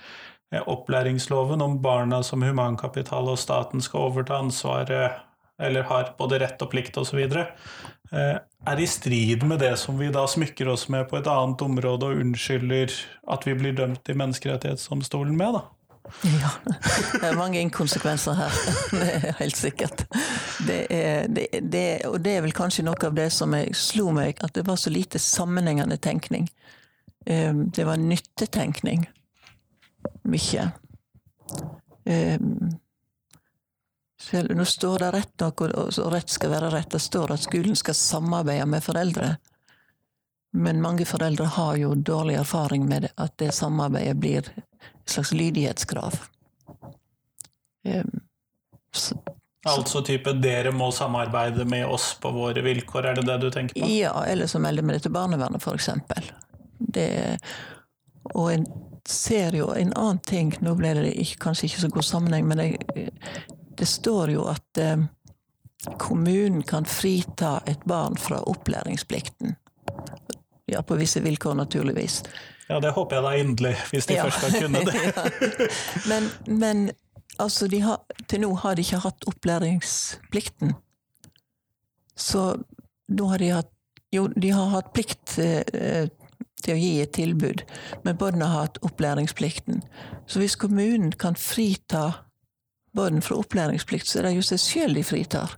eh, 0.50 0.62
opplæringsloven 0.62 1.62
om 1.62 1.78
barna 1.82 2.22
som 2.26 2.42
humankapital 2.42 3.30
og 3.30 3.38
staten 3.38 3.82
skal 3.82 4.10
overta 4.10 4.42
ansvaret, 4.42 5.22
eller 5.62 5.86
har 5.88 6.14
både 6.18 6.40
rett 6.42 6.62
og 6.64 6.72
plikt 6.72 6.98
osv., 7.00 7.20
eh, 7.22 8.38
er 8.62 8.78
i 8.78 8.86
strid 8.86 9.42
med 9.48 9.62
det 9.62 9.74
som 9.80 9.98
vi 9.98 10.10
da 10.14 10.26
smykker 10.28 10.68
oss 10.70 10.88
med 10.92 11.08
på 11.10 11.18
et 11.18 11.30
annet 11.30 11.62
område 11.64 12.10
og 12.10 12.20
unnskylder 12.22 12.92
at 13.34 13.46
vi 13.48 13.56
blir 13.58 13.74
dømt 13.78 14.10
i 14.12 14.18
Menneskerettighetsdomstolen 14.18 15.34
med, 15.38 15.58
da. 15.58 15.64
Ja, 16.26 16.50
det 17.20 17.28
er 17.28 17.36
mange 17.38 17.60
inkonsekvenser 17.62 18.34
her. 18.36 18.56
Det 18.90 19.08
er 19.14 19.36
helt 19.38 19.56
sikkert. 19.56 20.04
Det 20.66 20.86
er, 20.90 21.26
det, 21.30 21.46
det, 21.72 21.84
og 22.06 22.18
det 22.24 22.36
er 22.36 22.44
vel 22.44 22.54
kanskje 22.54 22.84
noe 22.86 22.98
av 23.06 23.14
det 23.16 23.28
som 23.32 23.54
jeg 23.56 23.74
slo 23.78 24.10
meg, 24.14 24.42
at 24.42 24.54
det 24.58 24.66
var 24.66 24.76
så 24.80 24.90
lite 24.90 25.22
sammenhengende 25.22 25.96
tenkning. 25.96 26.50
Um, 27.30 27.70
Det 27.70 27.86
var 27.86 27.96
nyttetenkning. 27.96 29.06
Mye. 30.26 30.70
Selv- 34.30 34.54
Nå 34.56 34.64
står 34.64 34.98
det 34.98 35.10
rett 35.14 35.40
nok, 35.40 35.60
og 35.60 36.12
rett 36.12 36.30
skal 36.30 36.50
være 36.50 36.70
rett. 36.70 36.90
Det 36.90 37.00
står 37.00 37.32
at 37.34 37.42
skolen 37.42 37.76
skal 37.76 37.94
samarbeide 37.94 38.66
med 38.66 38.84
foreldre. 38.84 39.36
Men 40.52 40.82
mange 40.82 41.04
foreldre 41.04 41.44
har 41.44 41.76
jo 41.76 41.94
dårlig 41.94 42.34
erfaring 42.34 42.88
med 42.88 43.08
at 43.16 43.36
det 43.40 43.54
samarbeidet 43.54 44.16
blir 44.20 44.38
et 44.38 45.10
slags 45.10 45.32
lydighetskrav. 45.32 46.20
Um, 47.84 48.20
så, 48.94 49.16
Altså 49.64 50.02
type 50.02 50.32
'dere 50.32 50.72
må 50.72 50.90
samarbeide 50.90 51.64
med 51.64 51.86
oss 51.86 52.14
på 52.20 52.30
våre 52.30 52.62
vilkår', 52.62 53.06
er 53.06 53.14
det 53.14 53.26
det 53.26 53.40
du 53.40 53.50
tenker 53.50 53.80
på? 53.80 53.88
Ja, 53.88 54.24
eller 54.24 54.46
så 54.46 54.58
melder 54.58 54.82
med 54.82 54.94
det 54.94 55.02
til 55.02 55.12
barnevernet, 55.12 55.66
eksempel. 55.74 56.32
Det, 56.78 57.38
og 58.34 58.52
en 58.54 58.66
ser 59.06 59.56
jo 59.56 59.70
en 59.72 59.92
annen 59.96 60.18
ting, 60.18 60.52
nå 60.60 60.74
ble 60.74 60.94
det 60.94 61.14
ikke, 61.14 61.38
kanskje 61.38 61.64
ikke 61.64 61.80
så 61.80 61.88
god 61.88 62.02
sammenheng, 62.02 62.48
men 62.48 62.58
det, 62.58 63.10
det 63.78 63.86
står 63.88 64.30
jo 64.34 64.46
at 64.50 64.78
eh, 64.78 65.04
kommunen 65.98 66.62
kan 66.62 66.84
frita 66.86 67.60
et 67.66 67.84
barn 67.88 68.16
fra 68.16 68.40
opplæringsplikten. 68.48 69.56
Ja, 70.70 70.82
på 70.82 70.96
visse 70.96 71.20
vilkår, 71.20 71.54
naturligvis. 71.58 72.22
Ja, 72.68 72.78
det 72.80 72.92
håper 72.96 73.16
jeg 73.18 73.24
da 73.24 73.32
inderlig, 73.36 73.74
hvis 73.90 74.06
de 74.06 74.14
Ja. 74.14 74.24
først 74.24 74.38
skal 74.38 74.62
kunne 74.62 74.84
det. 74.86 74.94
Ja. 75.04 75.68
Men, 76.08 76.30
men 76.46 76.90
altså, 77.38 77.66
de 77.68 77.80
har, 77.82 78.00
til 78.30 78.40
nå 78.44 78.54
har 78.62 78.74
de 78.78 78.84
ikke 78.86 79.02
hatt 79.04 79.26
opplæringsplikten. 79.28 80.72
Så 82.16 82.56
nå 83.08 83.26
har 83.32 83.38
de 83.38 83.50
hatt 83.58 83.68
Jo, 84.12 84.26
de 84.28 84.50
har 84.52 84.66
hatt 84.68 84.90
plikt 84.92 85.38
eh, 85.40 86.08
til 86.62 86.74
å 86.74 86.76
gi 86.78 86.90
et 87.00 87.14
tilbud, 87.16 87.62
men 88.04 88.16
barna 88.20 88.44
har 88.50 88.66
hatt 88.66 88.76
opplæringsplikten. 88.84 89.78
Så 90.28 90.38
hvis 90.42 90.52
kommunen 90.60 91.12
kan 91.16 91.32
frita 91.34 92.02
barn 92.94 93.22
fra 93.24 93.36
opplæringsplikt, 93.40 94.06
så 94.08 94.18
er 94.20 94.28
det 94.28 94.34
jo 94.36 94.42
seg 94.46 94.58
sjøl 94.62 94.94
de 94.98 95.02
fritar. 95.06 95.56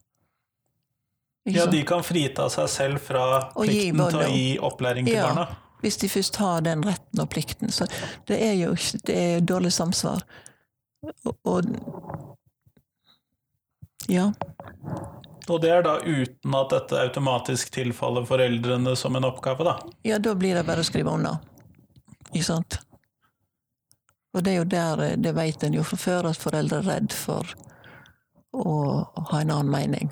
Ikke 1.46 1.58
Ja, 1.58 1.66
de 1.68 1.82
kan 1.84 2.02
frita 2.06 2.46
seg 2.50 2.68
selv 2.72 3.00
fra 3.04 3.24
plikten 3.52 4.00
til 4.10 4.20
å 4.22 4.28
gi 4.32 4.58
opplæring 4.58 5.06
til 5.06 5.14
Ja. 5.18 5.26
barna. 5.28 5.56
Hvis 5.82 5.98
de 6.00 6.08
først 6.08 6.36
har 6.40 6.60
den 6.64 6.82
retten 6.82 7.20
og 7.20 7.28
plikten. 7.28 7.68
Så 7.70 7.84
det 8.26 8.38
er 8.40 8.54
jo 8.54 8.70
det 9.04 9.14
er 9.16 9.40
dårlig 9.40 9.72
samsvar. 9.72 10.22
Og, 11.26 11.36
og 11.44 11.64
Ja. 14.08 14.32
Og 15.48 15.60
det 15.60 15.70
er 15.70 15.82
da 15.84 15.98
uten 16.00 16.54
at 16.56 16.70
dette 16.72 16.96
automatisk 17.02 17.70
tilfaller 17.74 18.24
foreldrene 18.24 18.96
som 18.96 19.16
en 19.16 19.24
oppgave, 19.28 19.64
da. 19.64 19.74
Ja, 20.04 20.16
da 20.18 20.32
blir 20.34 20.54
det 20.54 20.64
bare 20.66 20.80
å 20.80 20.84
skrive 20.88 21.12
unna. 21.12 21.34
Ikke 22.32 22.44
sant? 22.48 22.78
Og 24.34 24.42
det 24.42 24.52
er 24.52 24.58
jo 24.58 24.66
der, 24.66 25.04
det 25.16 25.34
vet 25.36 25.62
en 25.62 25.76
jo 25.76 25.84
fra 25.86 25.98
før, 26.00 26.30
at 26.30 26.42
foreldre 26.42 26.80
er 26.82 26.88
redd 26.88 27.14
for 27.14 27.54
å 28.54 28.74
ha 29.30 29.40
en 29.40 29.52
annen 29.54 29.70
mening. 29.70 30.10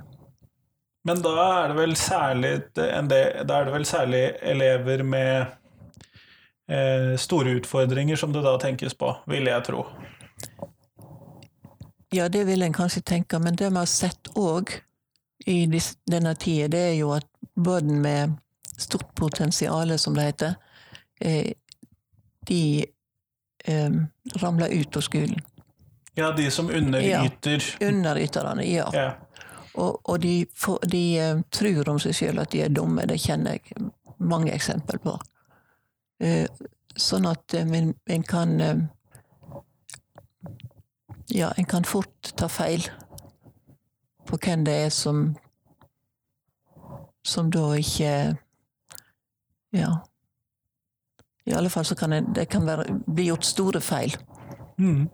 Men 1.04 1.22
da 1.24 1.32
er 1.62 1.72
det 1.72 1.78
vel 1.80 1.96
særlig, 1.98 2.52
da 2.76 2.86
er 3.02 3.66
det 3.66 3.74
vel 3.74 3.86
særlig 3.86 4.22
elever 4.52 5.02
med 5.02 5.50
eh, 6.70 7.14
store 7.18 7.56
utfordringer 7.58 8.16
som 8.16 8.34
det 8.34 8.44
da 8.46 8.54
tenkes 8.62 8.94
på, 8.94 9.10
vil 9.26 9.50
jeg 9.50 9.66
tro. 9.66 9.82
Ja, 12.14 12.28
det 12.28 12.44
vil 12.46 12.62
en 12.62 12.76
kanskje 12.76 13.02
tenke, 13.02 13.40
men 13.42 13.56
det 13.58 13.72
vi 13.72 13.80
har 13.80 13.90
sett 13.90 14.30
òg 14.38 14.76
i 15.48 15.64
denne 15.66 16.36
tida, 16.38 16.68
det 16.70 16.84
er 16.92 16.96
jo 17.00 17.10
at 17.16 17.26
barn 17.58 17.98
med 18.04 18.38
stort 18.78 19.10
potensial, 19.18 19.98
som 19.98 20.14
det 20.14 20.28
heter, 20.30 20.54
eh, 21.20 21.54
de 22.46 22.84
eh, 23.64 23.90
ramler 24.42 24.68
ut 24.68 24.96
av 24.96 25.04
skolen. 25.06 25.40
Ja, 26.14 26.32
de 26.32 26.50
som 26.50 26.70
underyter. 26.70 27.76
Underyterne, 27.80 28.64
ja. 28.68 28.90
Ja. 28.92 29.10
Og, 29.74 30.00
og 30.04 30.20
de, 30.20 30.46
for, 30.54 30.78
de 30.84 31.02
eh, 31.18 31.38
tror 31.50 31.88
om 31.88 32.00
seg 32.02 32.16
sjøl 32.16 32.42
at 32.42 32.52
de 32.52 32.66
er 32.66 32.72
dumme. 32.74 33.06
Det 33.08 33.16
kjenner 33.20 33.56
jeg 33.56 33.90
mange 34.20 34.52
eksempel 34.52 35.00
på. 35.02 35.16
Eh, 36.22 36.46
sånn 36.96 37.26
at 37.30 37.54
eh, 37.56 37.68
en, 37.78 37.94
en 38.06 38.26
kan 38.26 38.60
eh, 38.60 38.82
Ja, 41.32 41.48
en 41.56 41.64
kan 41.64 41.86
fort 41.88 42.34
ta 42.36 42.48
feil 42.52 42.84
på 44.28 44.36
hvem 44.36 44.66
det 44.66 44.74
er 44.84 44.90
som 44.92 45.32
Som 47.24 47.50
da 47.50 47.72
ikke 47.78 48.36
Ja. 49.72 49.92
I 51.46 51.54
alle 51.58 51.70
fall 51.70 51.84
så 51.84 51.96
kan 51.98 52.14
det, 52.14 52.24
det 52.36 52.48
kan 52.52 52.66
være, 52.66 52.86
bli 53.06 53.28
gjort 53.30 53.46
store 53.46 53.80
feil. 53.82 54.16
Mm. 54.78 55.08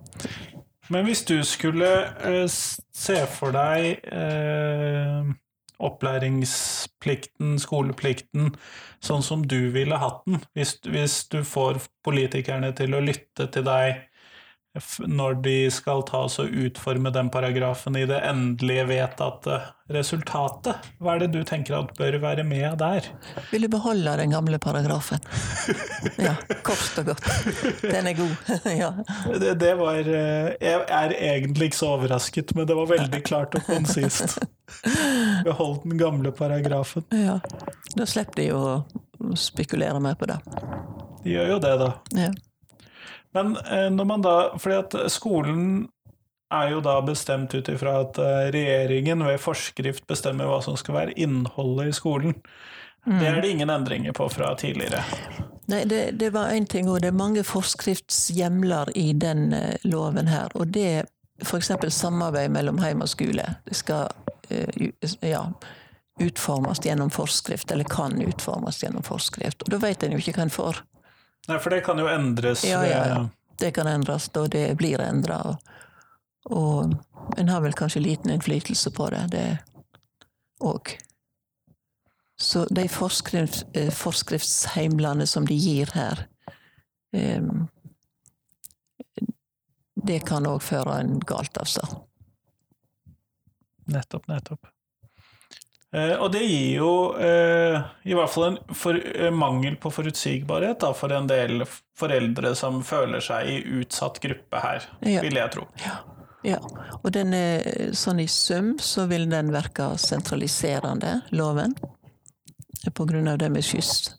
Men 0.88 1.04
hvis 1.04 1.24
du 1.28 1.36
skulle 1.44 1.88
eh, 2.24 2.46
se 2.48 3.18
for 3.32 3.52
deg 3.52 4.04
eh, 4.12 5.30
opplæringsplikten, 5.78 7.58
skoleplikten, 7.62 8.52
sånn 9.04 9.22
som 9.22 9.44
du 9.46 9.70
ville 9.74 10.00
hatt 10.00 10.24
den, 10.26 10.40
hvis, 10.56 10.78
hvis 10.88 11.20
du 11.32 11.42
får 11.46 11.82
politikerne 12.04 12.72
til 12.76 12.96
å 12.96 13.04
lytte 13.04 13.48
til 13.52 13.66
deg 13.68 14.04
når 15.06 15.40
de 15.44 15.56
skal 15.72 16.02
ta 16.08 16.24
oss 16.26 16.38
og 16.42 16.52
utforme 16.52 17.12
den 17.14 17.30
paragrafen 17.32 17.96
i 17.98 18.06
det 18.08 18.20
endelige 18.26 18.86
vedtatte 18.88 19.60
resultatet, 19.92 20.88
hva 21.00 21.14
er 21.14 21.22
det 21.24 21.28
du 21.32 21.40
tenker 21.48 21.78
at 21.78 21.94
bør 21.96 22.18
være 22.20 22.44
med 22.44 22.76
der? 22.80 23.06
Vil 23.50 23.64
du 23.64 23.70
beholde 23.72 24.16
den 24.20 24.34
gamle 24.36 24.60
paragrafen. 24.62 25.22
Ja, 26.18 26.34
kort 26.66 26.98
og 26.98 27.10
godt. 27.10 27.24
Den 27.82 28.06
er 28.10 28.16
god. 28.18 28.34
Ja. 28.78 28.90
Det, 29.38 29.54
det 29.60 29.72
var 29.78 29.98
eh, 29.98 30.50
Jeg 30.62 30.84
er 30.88 31.14
egentlig 31.14 31.70
ikke 31.70 31.78
så 31.78 31.92
overrasket, 31.96 32.54
men 32.56 32.66
det 32.68 32.76
var 32.78 32.90
veldig 32.90 33.22
klart 33.26 33.54
og 33.58 33.66
konsist. 33.66 34.38
Behold 35.46 35.82
den 35.84 35.98
gamle 35.98 36.32
paragrafen. 36.32 37.06
Ja. 37.14 37.38
Da 37.96 38.06
slipper 38.06 38.42
de 38.42 38.50
å 38.54 39.34
spekulere 39.38 40.00
mer 40.02 40.18
på 40.18 40.28
det. 40.30 40.38
De 41.24 41.34
gjør 41.34 41.54
jo 41.54 41.62
det, 41.62 41.74
da. 41.80 41.90
Ja. 42.18 42.30
Men 43.36 43.56
eh, 43.56 43.90
når 43.90 44.04
man 44.04 44.24
da 44.24 44.36
Fordi 44.58 44.76
at 44.76 45.12
skolen 45.12 45.88
er 46.54 46.70
jo 46.72 46.80
da 46.80 46.96
bestemt 47.04 47.52
ut 47.54 47.68
ifra 47.68 47.98
at 48.06 48.18
eh, 48.22 48.48
regjeringen 48.54 49.24
ved 49.26 49.40
forskrift 49.42 50.06
bestemmer 50.08 50.48
hva 50.48 50.62
som 50.64 50.78
skal 50.80 50.96
være 50.96 51.16
innholdet 51.20 51.90
i 51.90 51.96
skolen. 51.96 52.38
Det 53.04 53.24
er 53.24 53.38
det 53.40 53.50
ingen 53.52 53.70
endringer 53.72 54.12
på 54.16 54.26
fra 54.28 54.50
tidligere. 54.58 55.02
Nei, 55.68 55.82
det, 55.88 56.00
det 56.20 56.30
var 56.34 56.52
én 56.52 56.66
ting, 56.68 56.88
og 56.88 57.00
det 57.00 57.08
er 57.08 57.16
mange 57.16 57.44
forskriftshjemler 57.44 58.90
i 58.96 59.12
den 59.16 59.52
eh, 59.56 59.76
loven 59.84 60.28
her. 60.28 60.52
Og 60.56 60.72
det 60.72 61.04
f.eks. 61.44 61.70
samarbeid 61.94 62.52
mellom 62.52 62.80
heim 62.82 63.04
og 63.04 63.12
skole. 63.12 63.44
Det 63.68 63.76
skal 63.76 64.08
ja, 65.22 65.44
utformes 66.20 66.80
gjennom 66.84 67.12
forskrift, 67.12 67.70
eller 67.70 67.84
kan 67.84 68.16
utformes 68.24 68.82
gjennom 68.82 69.04
forskrift. 69.04 69.62
Og 69.62 69.72
da 69.72 69.80
vet 69.84 70.02
en 70.02 70.16
jo 70.16 70.20
ikke 70.20 70.40
hva 70.40 70.48
en 70.48 70.56
får. 70.56 70.80
Nei, 71.48 71.58
for 71.58 71.72
det 71.72 71.80
kan 71.86 71.98
jo 71.98 72.08
endres 72.12 72.64
Ja, 72.64 72.82
ja, 72.86 73.02
ja. 73.08 73.28
Det 73.58 73.72
kan 73.74 73.88
endres, 73.90 74.28
og 74.38 74.50
det 74.54 74.76
blir 74.78 75.00
endra. 75.02 75.40
Og, 75.48 75.56
og 76.54 77.38
en 77.40 77.48
har 77.50 77.64
vel 77.64 77.74
kanskje 77.74 78.04
liten 78.04 78.30
innflytelse 78.30 78.92
på 78.94 79.08
det, 79.10 79.24
det 79.32 79.46
òg. 80.62 80.92
Så 82.38 82.66
de 82.70 82.84
forskrift, 82.88 83.64
eh, 83.74 83.90
forskriftsheimlene 83.90 85.26
som 85.26 85.46
de 85.46 85.56
gir 85.58 85.90
her, 85.94 86.28
um, 87.12 87.66
det 90.06 90.20
kan 90.28 90.46
òg 90.46 90.62
føre 90.62 91.00
en 91.00 91.18
galt 91.18 91.58
av 91.58 91.66
seg. 91.66 91.96
Nettopp, 93.90 94.28
nettopp. 94.30 94.70
Eh, 95.94 96.14
og 96.20 96.28
det 96.34 96.42
gir 96.44 96.74
jo 96.82 96.90
eh, 97.16 97.78
i 98.04 98.12
hvert 98.16 98.28
fall 98.28 98.44
en 98.50 98.58
for, 98.76 98.98
eh, 98.98 99.30
mangel 99.32 99.78
på 99.80 99.88
forutsigbarhet 99.92 100.82
da, 100.84 100.90
for 100.96 101.14
en 101.16 101.28
del 101.30 101.62
foreldre 101.96 102.52
som 102.58 102.82
føler 102.84 103.24
seg 103.24 103.48
i 103.48 103.58
utsatt 103.80 104.20
gruppe 104.20 104.60
her, 104.60 104.84
Ja. 105.00 105.22
vil 105.24 105.38
jeg 105.40 105.50
tro. 105.54 105.64
Ja, 106.44 106.58
og 107.02 107.08
den 107.16 107.32
er, 107.34 107.64
sånn 107.96 108.20
i 108.20 108.28
sum 108.30 108.76
så 108.78 109.08
vil 109.08 109.24
den 109.32 109.48
virke 109.50 109.88
sentraliserende, 109.98 111.22
loven, 111.32 111.74
på 112.94 113.06
grunn 113.08 113.26
av 113.28 113.38
det 113.40 113.48
med 113.50 113.64
skyss. 113.64 114.12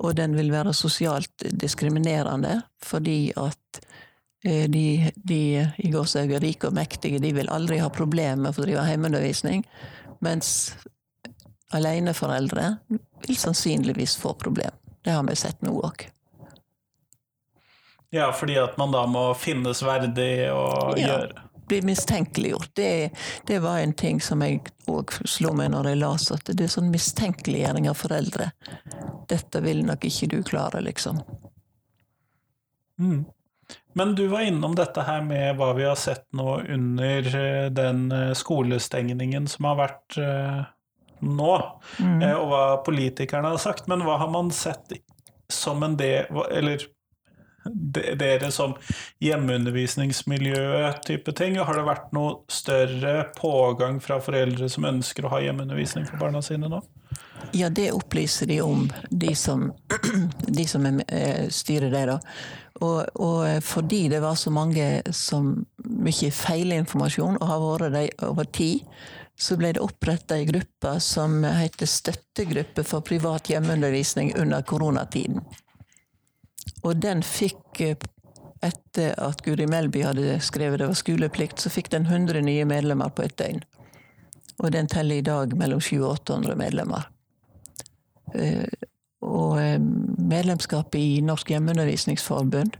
Og 0.00 0.14
den 0.16 0.36
vil 0.36 0.52
være 0.52 0.72
sosialt 0.76 1.42
diskriminerende, 1.58 2.62
fordi 2.84 3.32
at 3.36 3.80
de, 4.42 5.10
de 5.16 5.40
i 5.84 5.90
gåsehud 5.92 6.38
rike 6.40 6.70
og 6.70 6.76
mektige, 6.78 7.18
de 7.20 7.32
vil 7.36 7.50
aldri 7.52 7.80
ha 7.82 7.90
problemer 7.92 8.38
med 8.40 8.54
å 8.54 8.62
drive 8.64 8.86
hjemmeundervisning, 8.88 9.64
mens 10.20 10.74
aleneforeldre 11.72 12.76
vil 13.26 13.36
sannsynligvis 13.36 14.16
få 14.20 14.34
problem. 14.34 14.72
Det 15.04 15.10
har 15.14 15.24
vi 15.28 15.36
sett 15.38 15.62
nå 15.62 15.74
òg. 15.80 16.06
Ja, 18.10 18.32
fordi 18.34 18.56
at 18.58 18.76
man 18.78 18.90
da 18.90 19.04
må 19.06 19.30
finnes 19.38 19.82
verdig 19.86 20.50
og 20.52 20.98
Ja. 20.98 21.06
gjøre 21.06 21.46
Bli 21.70 21.82
mistenkeliggjort. 21.86 22.70
Det, 22.74 23.10
det 23.46 23.58
var 23.62 23.78
en 23.78 23.92
ting 23.92 24.20
som 24.20 24.40
jeg 24.42 24.64
òg 24.90 25.12
slo 25.30 25.52
meg 25.54 25.68
når 25.70 25.86
jeg 25.92 25.98
las, 26.00 26.24
at 26.34 26.50
det 26.50 26.64
er 26.64 26.72
sånn 26.72 26.88
mistenkeliggjøring 26.90 27.86
av 27.86 27.94
foreldre. 27.94 28.48
Dette 29.30 29.60
vil 29.62 29.84
nok 29.86 30.02
ikke 30.08 30.26
du 30.32 30.42
klare, 30.42 30.80
liksom. 30.82 31.20
Mm. 32.98 33.22
Men 33.92 34.14
du 34.14 34.26
var 34.30 34.40
innom 34.46 34.74
dette 34.78 35.02
her 35.02 35.22
med 35.26 35.56
hva 35.58 35.72
vi 35.74 35.86
har 35.88 35.98
sett 35.98 36.26
nå 36.36 36.60
under 36.60 37.30
eh, 37.40 37.70
den 37.74 38.06
eh, 38.14 38.32
skolestengningen 38.38 39.48
som 39.50 39.66
har 39.70 39.80
vært 39.80 40.18
eh, 40.22 40.60
nå, 41.20 41.54
mm. 41.98 42.22
og 42.36 42.46
hva 42.52 42.62
politikerne 42.86 43.50
har 43.52 43.62
sagt. 43.62 43.90
Men 43.90 44.04
hva 44.06 44.20
har 44.22 44.30
man 44.30 44.52
sett 44.54 44.94
som 45.50 45.82
en 45.82 45.96
del 45.98 46.30
Eller 46.54 46.86
de- 47.64 48.14
det 48.16 48.52
som 48.52 48.74
hjemmeundervisningsmiljø 49.20 50.92
type 51.06 51.32
ting? 51.32 51.56
Har 51.56 51.74
det 51.74 51.84
vært 51.84 52.12
noe 52.12 52.40
større 52.48 53.26
pågang 53.36 54.00
fra 54.02 54.20
foreldre 54.20 54.68
som 54.68 54.84
ønsker 54.84 55.24
å 55.24 55.34
ha 55.34 55.40
hjemmeundervisning 55.40 56.06
for 56.08 56.16
barna 56.16 56.42
sine 56.42 56.68
nå? 56.68 56.82
Ja, 57.52 57.68
det 57.68 57.92
opplyser 57.92 58.46
de 58.46 58.60
om, 58.62 58.90
de 59.10 59.34
som, 59.34 59.72
de 60.58 60.66
som 60.66 60.86
er, 60.86 61.04
eh, 61.08 61.48
styrer 61.48 61.90
det. 61.90 62.06
da. 62.06 62.18
Og, 62.80 63.06
og 63.20 63.62
fordi 63.62 64.08
det 64.08 64.20
var 64.22 64.34
så 64.40 64.50
mange 64.50 65.02
som 65.12 65.66
mye 65.84 66.30
feilinformasjon, 66.32 67.40
og 67.40 67.48
har 67.48 67.64
vært 67.64 67.92
det 67.96 68.04
over 68.28 68.44
tid, 68.44 68.86
så 69.40 69.56
ble 69.56 69.72
det 69.72 69.82
oppretta 69.82 70.36
ei 70.36 70.46
gruppe 70.48 70.94
som 71.00 71.40
heter 71.44 71.88
Støttegruppe 71.88 72.84
for 72.84 73.04
privat 73.04 73.48
hjemmeundervisning 73.48 74.34
under 74.36 74.62
koronatiden. 74.62 75.40
Og 76.82 77.00
den 77.02 77.22
fikk, 77.22 77.80
eh, 77.80 77.96
etter 78.62 79.14
at 79.18 79.42
Guri 79.42 79.66
Melby 79.66 80.02
hadde 80.04 80.38
skrevet 80.44 80.78
det 80.78 80.88
var 80.90 80.98
skoleplikt, 80.98 81.60
så 81.60 81.72
fikk 81.72 81.90
den 81.90 82.06
100 82.06 82.42
nye 82.44 82.64
medlemmer 82.64 83.08
på 83.08 83.24
et 83.24 83.36
døgn. 83.36 83.62
Og 84.60 84.72
den 84.72 84.86
teller 84.86 85.16
i 85.16 85.24
dag 85.24 85.56
mellom 85.56 85.80
700 85.80 86.08
og 86.08 86.12
800 86.20 86.56
medlemmer. 86.56 87.08
Eh, 88.34 88.68
Og 89.20 89.58
eh, 89.60 89.80
medlemskapet 90.16 90.96
i 90.96 91.20
Norsk 91.20 91.50
hjemmeundervisningsforbund, 91.50 92.76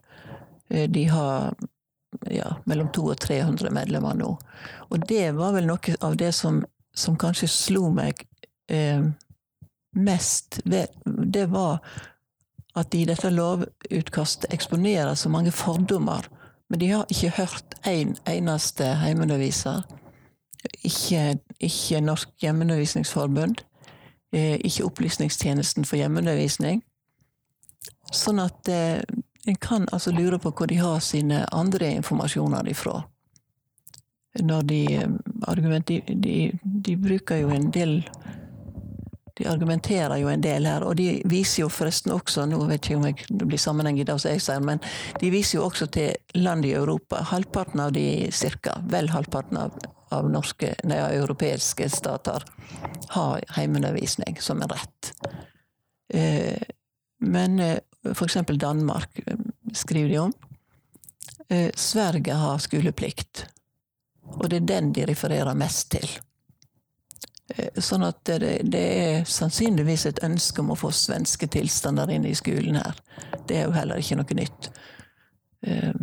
de 0.71 1.05
har 1.05 1.53
ja, 2.31 2.57
mellom 2.65 2.89
200 2.89 3.13
og 3.13 3.21
300 3.21 3.71
medlemmer 3.75 4.15
nå. 4.15 4.31
Og 4.91 5.07
det 5.09 5.33
var 5.37 5.55
vel 5.57 5.67
noe 5.69 5.97
av 6.01 6.17
det 6.17 6.33
som, 6.37 6.63
som 6.95 7.19
kanskje 7.19 7.49
slo 7.51 7.91
meg 7.95 8.25
eh, 8.71 9.03
mest 9.97 10.61
ved 10.65 10.95
Det 11.05 11.49
var 11.51 11.81
at 12.77 12.91
de 12.93 13.03
i 13.03 13.09
dette 13.09 13.31
lovutkastet 13.31 14.53
eksponerer 14.55 15.15
så 15.15 15.29
mange 15.29 15.51
fordommer. 15.51 16.29
Men 16.71 16.81
de 16.81 16.91
har 16.91 17.07
ikke 17.11 17.33
hørt 17.37 17.75
én 17.87 18.15
en 18.15 18.17
eneste 18.27 18.85
hjemmeunderviser. 19.05 19.83
Ikke, 20.85 21.39
ikke 21.61 22.01
Norsk 22.01 22.29
hjemmeundervisningsforbund. 22.43 23.65
Eh, 24.33 24.59
ikke 24.65 24.85
Opplysningstjenesten 24.85 25.85
for 25.85 25.99
hjemmeundervisning. 25.99 26.85
Sånn 28.13 28.39
at 28.39 28.69
eh, 28.69 29.03
en 29.49 29.57
kan 29.57 29.89
altså 29.93 30.13
lure 30.15 30.39
på 30.39 30.53
hvor 30.55 30.71
de 30.71 30.79
har 30.79 31.01
sine 31.03 31.43
andre 31.53 31.91
informasjoner 31.99 32.69
ifra. 32.71 33.01
Når 34.39 34.63
de 34.63 34.81
eh, 35.01 35.81
de, 35.89 36.03
de, 36.07 36.37
de 36.63 36.97
bruker 36.97 37.43
jo 37.43 37.51
en 37.51 37.71
del 37.75 38.05
De 39.41 39.47
argumenterer 39.49 40.19
jo 40.21 40.29
en 40.29 40.43
del 40.45 40.67
her, 40.69 40.85
og 40.85 40.99
de 40.99 41.23
viser 41.25 41.63
jo 41.63 41.71
forresten 41.73 42.13
også 42.13 42.45
Nå 42.51 42.59
vet 42.69 42.85
jeg 42.85 42.99
ikke 42.99 42.99
om 42.99 43.07
jeg, 43.09 43.29
det 43.41 43.47
blir 43.49 43.63
sammenheng 43.63 43.97
i 43.97 44.05
det 44.05 44.19
jeg 44.21 44.43
sier, 44.45 44.61
men 44.61 44.83
de 45.21 45.31
viser 45.33 45.57
jo 45.57 45.69
også 45.71 45.89
til 45.95 46.37
land 46.37 46.67
i 46.69 46.75
Europa. 46.77 47.23
Halvparten 47.31 47.81
av 47.81 47.95
de 47.97 48.05
cirka, 48.37 48.77
vel 48.93 49.09
halvparten 49.15 49.57
av, 49.63 49.79
av 50.13 50.29
norske, 50.29 50.75
nei, 50.85 51.01
europeiske 51.17 51.89
stater 51.89 52.45
har 53.17 53.41
heimeundervisning 53.57 54.37
som 54.45 54.61
en 54.61 54.75
rett. 54.75 55.15
Eh, 56.13 56.61
men 57.25 57.61
eh, 57.65 57.79
eksempel 58.13 58.61
Danmark 58.61 59.23
eh, 59.25 59.41
skriver 59.73 60.13
de 60.13 60.19
om. 60.29 60.33
Eh, 61.49 61.71
Sverige 61.75 62.37
har 62.45 62.61
skoleplikt, 62.61 63.47
og 64.37 64.51
det 64.51 64.61
er 64.61 64.73
den 64.75 64.93
de 64.93 65.09
refererer 65.09 65.57
mest 65.57 65.95
til. 65.97 66.21
Eh, 67.57 67.81
Sånn 67.81 68.05
at 68.07 68.23
det, 68.29 68.53
det 68.71 68.85
er 69.01 69.29
sannsynligvis 69.29 70.07
et 70.11 70.23
ønske 70.27 70.63
om 70.63 70.73
å 70.75 70.79
få 70.79 70.93
svenske 70.95 71.49
tilstander 71.51 72.11
inn 72.15 72.29
i 72.29 72.37
skolen 72.39 72.81
her. 72.81 72.97
Det 73.47 73.61
er 73.61 73.69
jo 73.69 73.77
heller 73.77 74.01
ikke 74.01 74.21
noe 74.21 74.39
nytt. 74.39 74.71
Eh, 75.67 75.95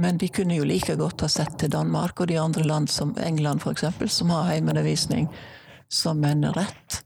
Men 0.00 0.16
de 0.16 0.28
kunne 0.32 0.54
jo 0.54 0.64
like 0.64 0.94
godt 0.96 1.20
ha 1.20 1.28
sett 1.28 1.58
til 1.58 1.72
Danmark 1.72 2.20
og 2.20 2.28
de 2.30 2.38
andre 2.38 2.64
land, 2.64 2.88
som 2.88 3.10
England 3.18 3.60
f.eks., 3.60 4.14
som 4.14 4.30
har 4.30 4.46
heimeundervisning 4.48 5.26
som 5.90 6.24
en 6.24 6.46
rett. 6.54 7.00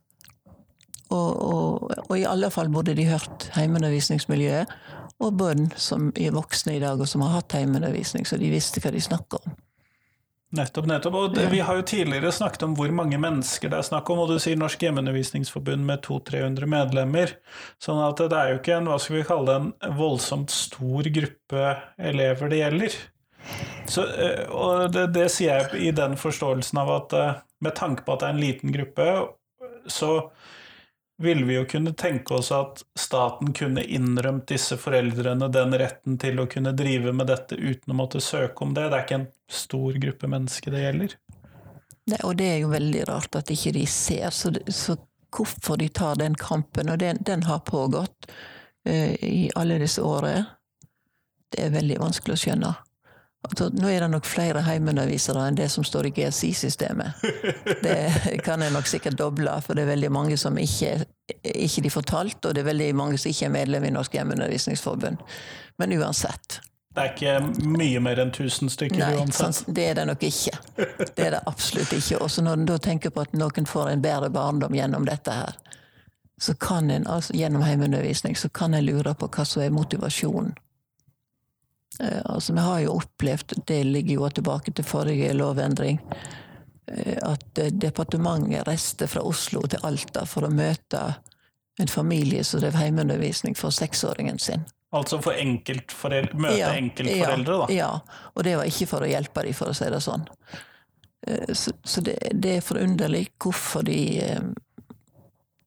Og, 1.09 1.31
og, 1.33 1.95
og 2.11 2.15
i 2.19 2.27
alle 2.29 2.51
fall 2.51 2.69
burde 2.69 2.95
de 2.95 3.07
hørt 3.09 3.49
heimeundervisningsmiljøet 3.57 4.71
og 5.25 5.37
bønn 5.41 5.69
som 5.81 6.11
er 6.19 6.35
voksne 6.35 6.77
i 6.77 6.83
dag, 6.83 7.01
og 7.01 7.09
som 7.09 7.25
har 7.25 7.39
hatt 7.39 7.57
heimeundervisning, 7.57 8.27
så 8.27 8.37
de 8.39 8.53
visste 8.53 8.83
hva 8.85 8.93
de 8.93 9.03
snakka 9.03 9.41
om. 9.41 9.57
Nettopp, 10.55 10.87
nettopp. 10.87 11.17
Og 11.19 11.33
det, 11.35 11.49
vi 11.51 11.62
har 11.64 11.79
jo 11.79 11.87
tidligere 11.88 12.31
snakket 12.35 12.62
om 12.67 12.75
hvor 12.79 12.93
mange 12.95 13.19
mennesker 13.21 13.73
det 13.73 13.81
er 13.81 13.87
snakk 13.88 14.11
om, 14.12 14.21
og 14.23 14.31
du 14.31 14.37
sier 14.43 14.59
Norsk 14.61 14.85
hjemmeundervisningsforbund 14.87 15.87
med 15.88 16.05
200-300 16.07 16.71
medlemmer. 16.71 17.35
Sånn 17.83 18.03
at 18.05 18.23
det 18.23 18.38
er 18.38 18.53
jo 18.53 18.61
ikke 18.61 18.77
en, 18.77 18.90
hva 18.90 19.01
skal 19.03 19.19
vi 19.19 19.27
kalle 19.27 19.49
det, 19.51 19.73
en 19.88 19.99
voldsomt 19.99 20.55
stor 20.55 21.11
gruppe 21.19 21.75
elever 22.12 22.53
det 22.53 22.61
gjelder. 22.61 22.99
Så, 23.90 24.07
eh, 24.14 24.45
og 24.55 24.93
det, 24.95 25.09
det 25.17 25.27
sier 25.33 25.64
jeg 25.64 25.88
i 25.88 25.95
den 25.97 26.14
forståelsen 26.21 26.81
av 26.81 26.93
at 26.95 27.17
eh, 27.19 27.40
med 27.64 27.77
tanke 27.77 28.07
på 28.07 28.14
at 28.14 28.23
det 28.23 28.29
er 28.29 28.37
en 28.37 28.45
liten 28.45 28.75
gruppe, 28.75 29.09
så 29.90 30.12
ville 31.22 31.44
vi 31.46 31.55
jo 31.55 31.64
kunne 31.64 31.92
tenke 31.94 32.35
oss 32.35 32.50
at 32.53 32.83
staten 32.98 33.53
kunne 33.55 33.85
innrømt 33.85 34.48
disse 34.50 34.77
foreldrene 34.81 35.48
den 35.53 35.77
retten 35.79 36.18
til 36.18 36.40
å 36.42 36.48
kunne 36.50 36.74
drive 36.74 37.12
med 37.14 37.31
dette 37.31 37.55
uten 37.55 37.94
å 37.94 37.98
måtte 37.98 38.22
søke 38.24 38.66
om 38.66 38.74
det. 38.74 38.88
Det 38.90 38.98
er 38.98 39.07
ikke 39.07 39.20
en 39.20 39.29
stor 39.50 40.00
gruppe 40.07 40.31
mennesker 40.31 40.74
det 40.74 40.83
gjelder. 40.83 41.16
Det, 42.05 42.18
og 42.27 42.35
det 42.37 42.48
er 42.50 42.59
jo 42.64 42.72
veldig 42.72 43.05
rart 43.09 43.38
at 43.38 43.53
ikke 43.55 43.72
de 43.79 43.87
ser, 43.88 44.27
så, 44.35 44.50
så 44.68 44.98
hvorfor 45.35 45.79
de 45.81 45.88
tar 45.88 46.18
den 46.20 46.35
kampen, 46.38 46.90
og 46.92 46.98
den, 47.00 47.22
den 47.24 47.46
har 47.48 47.62
pågått 47.64 48.29
uh, 48.88 49.14
i 49.24 49.48
alle 49.57 49.79
disse 49.81 50.03
årene, 50.05 50.44
det 51.55 51.68
er 51.68 51.77
veldig 51.77 52.00
vanskelig 52.03 52.35
å 52.35 52.42
skjønne. 52.42 52.72
Altså, 53.44 53.68
nå 53.76 53.90
er 53.92 54.00
det 54.00 54.09
nok 54.09 54.24
flere 54.24 54.62
heimeundervisere 54.64 55.42
enn 55.48 55.59
det 55.59 55.66
som 55.72 55.85
står 55.85 56.09
i 56.09 56.12
GSI-systemet. 56.16 57.24
Det 57.85 58.40
kan 58.46 58.62
jeg 58.64 58.72
nok 58.72 58.88
sikkert 58.88 59.18
doble, 59.20 59.52
for 59.64 59.76
det 59.76 59.85
er 59.85 59.90
veldig 59.92 60.11
mange 60.16 60.38
som 60.40 60.57
ikke, 60.59 60.94
ikke 61.44 61.85
de 61.85 61.92
får 61.92 62.07
talt, 62.09 62.38
og 62.40 62.54
det 62.57 62.64
er 62.64 62.70
veldig 62.70 62.94
mange 62.96 63.20
som 63.20 63.35
ikke 63.35 63.50
er 63.50 63.52
medlem 63.59 63.85
i 63.85 63.92
Norsk 63.92 64.16
hjemmeundervisningsforbund. 64.16 65.20
Men 65.78 65.92
uansett. 65.98 66.61
Det 66.94 67.02
er 67.02 67.12
ikke 67.12 67.68
mye 67.74 68.00
mer 68.00 68.22
enn 68.22 68.30
1000 68.30 68.70
stykker 68.70 69.00
Nei, 69.02 69.12
uansett? 69.18 69.61
sånn, 69.61 69.74
det 69.76 69.87
er 69.90 69.96
det 69.98 70.09
nok 70.09 70.24
ikke. 70.24 70.57
Det 70.78 71.24
er 71.26 71.33
det 71.35 71.40
absolutt 71.50 71.92
ikke. 71.92 72.20
Og 72.22 72.37
når 72.46 72.61
en 72.61 72.68
da 72.70 72.80
tenker 72.80 73.12
på 73.12 73.24
at 73.26 73.35
noen 73.37 73.66
får 73.68 73.90
en 73.90 74.04
bedre 74.04 74.30
barndom 74.33 74.76
gjennom 74.78 75.04
dette 75.09 75.35
her, 75.35 75.59
så 76.40 76.54
kan 76.54 76.90
en, 76.90 77.07
altså 77.11 77.35
gjennom 77.37 77.62
heimeundervisning, 77.66 78.37
så 78.38 78.48
kan 78.48 78.74
en 78.74 78.87
lure 78.87 79.14
på 79.18 79.28
hva 79.28 79.44
som 79.46 79.62
er 79.62 79.74
motivasjonen. 79.74 80.54
Eh, 82.00 82.22
altså, 82.24 82.52
vi 82.52 82.61
har 82.61 82.80
jo 82.80 82.96
opplevd, 82.96 83.52
det 83.66 83.85
ligger 83.85 84.14
jo 84.14 84.30
tilbake 84.30 84.72
til 84.72 84.87
forrige 84.87 85.33
lovendring, 85.33 86.00
eh, 86.92 87.18
at 87.22 87.59
eh, 87.59 87.70
departementet 87.70 88.66
reiste 88.68 89.09
fra 89.11 89.22
Oslo 89.22 89.62
til 89.70 89.85
Alta 89.87 90.24
for 90.26 90.46
å 90.46 90.52
møte 90.52 91.04
en 91.78 91.90
familie 91.90 92.44
som 92.44 92.62
drev 92.62 92.78
heimeundervisning 92.78 93.54
for 93.59 93.74
seksåringen 93.74 94.38
sin. 94.38 94.66
Altså 94.94 95.18
for 95.22 95.35
enkeltforeldre, 95.35 96.38
møte 96.38 96.59
Ja, 96.59 96.74
enkeltforeldre, 96.78 97.57
da? 97.64 97.70
Ja, 97.74 97.90
og 98.35 98.44
det 98.46 98.54
var 98.59 98.70
ikke 98.70 98.87
for 98.90 99.02
å 99.02 99.11
hjelpe 99.11 99.42
dem, 99.42 99.57
for 99.59 99.70
å 99.70 99.74
si 99.74 99.88
det 99.90 100.02
sånn. 100.02 100.28
Så, 101.57 101.72
så 101.83 102.02
det, 102.04 102.18
det 102.37 102.59
er 102.59 102.64
forunderlig 102.66 103.30
hvorfor 103.40 103.87
de 103.87 103.96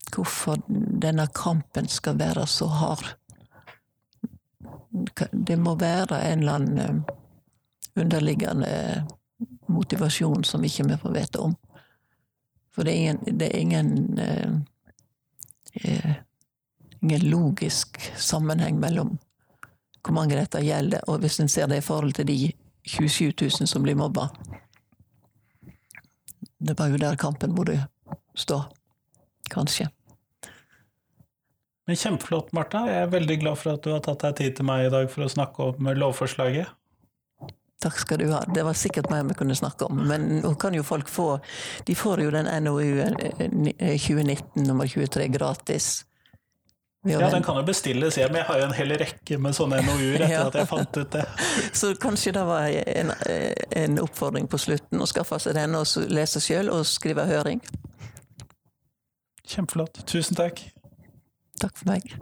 Hvorfor 0.08 0.62
denne 1.04 1.26
kampen 1.36 1.90
skal 1.92 2.16
være 2.18 2.46
så 2.48 2.70
hard. 2.72 3.10
Det 5.32 5.58
må 5.60 5.76
være 5.76 6.22
en 6.32 6.40
eller 6.40 6.60
annen 6.60 6.80
eh, 6.80 7.16
underliggende 7.98 9.06
motivasjon 9.68 10.44
som 10.44 10.64
ikke 10.64 10.88
vi 10.88 10.98
får 11.02 11.16
vite 11.16 11.44
om. 11.44 11.56
For 12.74 12.86
det 12.86 12.94
er 12.94 12.98
ingen, 12.98 13.40
det 13.40 13.50
er 13.50 13.60
ingen 13.60 14.20
eh, 14.20 14.54
eh, 15.84 16.16
ingen 17.02 17.30
logisk 17.30 18.12
sammenheng 18.18 18.80
mellom 18.80 19.18
hvor 20.02 20.14
mange 20.16 20.38
dette 20.38 20.62
gjelder, 20.64 21.04
og 21.12 21.20
hvis 21.20 21.40
en 21.44 21.50
ser 21.52 21.68
det 21.68 21.82
i 21.82 21.84
forhold 21.84 22.14
til 22.16 22.28
de 22.28 22.52
27 22.88 23.34
000 23.42 23.68
som 23.68 23.84
blir 23.84 23.98
mobba. 24.00 24.30
Det 26.60 26.78
var 26.80 26.88
jo 26.88 26.98
der 26.98 27.16
kampen 27.16 27.56
burde 27.56 27.82
stå. 28.36 28.62
Kanskje. 29.52 29.90
Men 31.88 31.96
Kjempeflott, 31.96 32.50
Martha. 32.56 32.82
Jeg 32.90 33.06
er 33.06 33.14
veldig 33.14 33.38
glad 33.40 33.58
for 33.62 33.78
at 33.78 33.86
du 33.86 33.94
har 33.94 34.02
tatt 34.04 34.26
deg 34.26 34.36
tid 34.42 34.58
til 34.60 34.68
meg 34.68 34.88
i 34.88 34.92
dag 34.92 35.08
for 35.12 35.24
å 35.24 35.30
snakke 35.32 35.70
om 35.72 35.88
lovforslaget. 35.96 36.74
Takk 37.80 38.00
skal 38.02 38.18
du 38.20 38.26
ha. 38.34 38.42
Det 38.50 38.64
var 38.66 38.74
sikkert 38.76 39.08
mer 39.14 39.24
vi 39.30 39.36
kunne 39.38 39.56
snakke 39.56 39.86
om. 39.86 40.00
Men 40.10 40.26
nå 40.42 40.52
kan 40.60 40.74
jo 40.76 40.82
folk 40.84 41.08
få 41.14 41.28
De 41.86 41.94
får 41.96 42.24
jo 42.26 42.32
den 42.34 42.50
NOU 42.66 43.04
2019 43.06 44.66
nummer 44.66 44.90
23 44.90 45.28
gratis. 45.32 45.90
Ja, 47.08 47.22
den 47.32 47.44
kan 47.46 47.56
jo 47.56 47.64
bestilles 47.64 48.18
hjem. 48.20 48.36
Jeg 48.36 48.48
har 48.50 48.60
jo 48.60 48.66
en 48.68 48.74
hel 48.76 48.92
rekke 49.00 49.38
med 49.40 49.56
sånne 49.56 49.78
NOU-er 49.86 50.26
etter 50.26 50.34
Ja. 50.34 50.48
at 50.50 50.58
jeg 50.60 50.68
fant 50.74 50.98
ut 50.98 51.14
det. 51.14 51.24
Så 51.80 51.94
kanskje 52.02 52.34
det 52.36 52.44
var 52.50 52.68
en, 52.98 53.14
en 53.86 54.00
oppfordring 54.04 54.50
på 54.52 54.60
slutten 54.60 55.00
å 55.00 55.08
skaffe 55.08 55.40
seg 55.46 55.56
den 55.56 55.78
og 55.78 55.86
lese 56.12 56.42
sjøl 56.44 56.74
og 56.74 56.82
skrive 56.90 57.24
høring. 57.30 57.62
Kjempeflott. 59.48 60.02
Tusen 60.10 60.36
takk. 60.36 60.66
Takk 61.62 61.78
for 61.78 61.90
meg. 61.90 62.18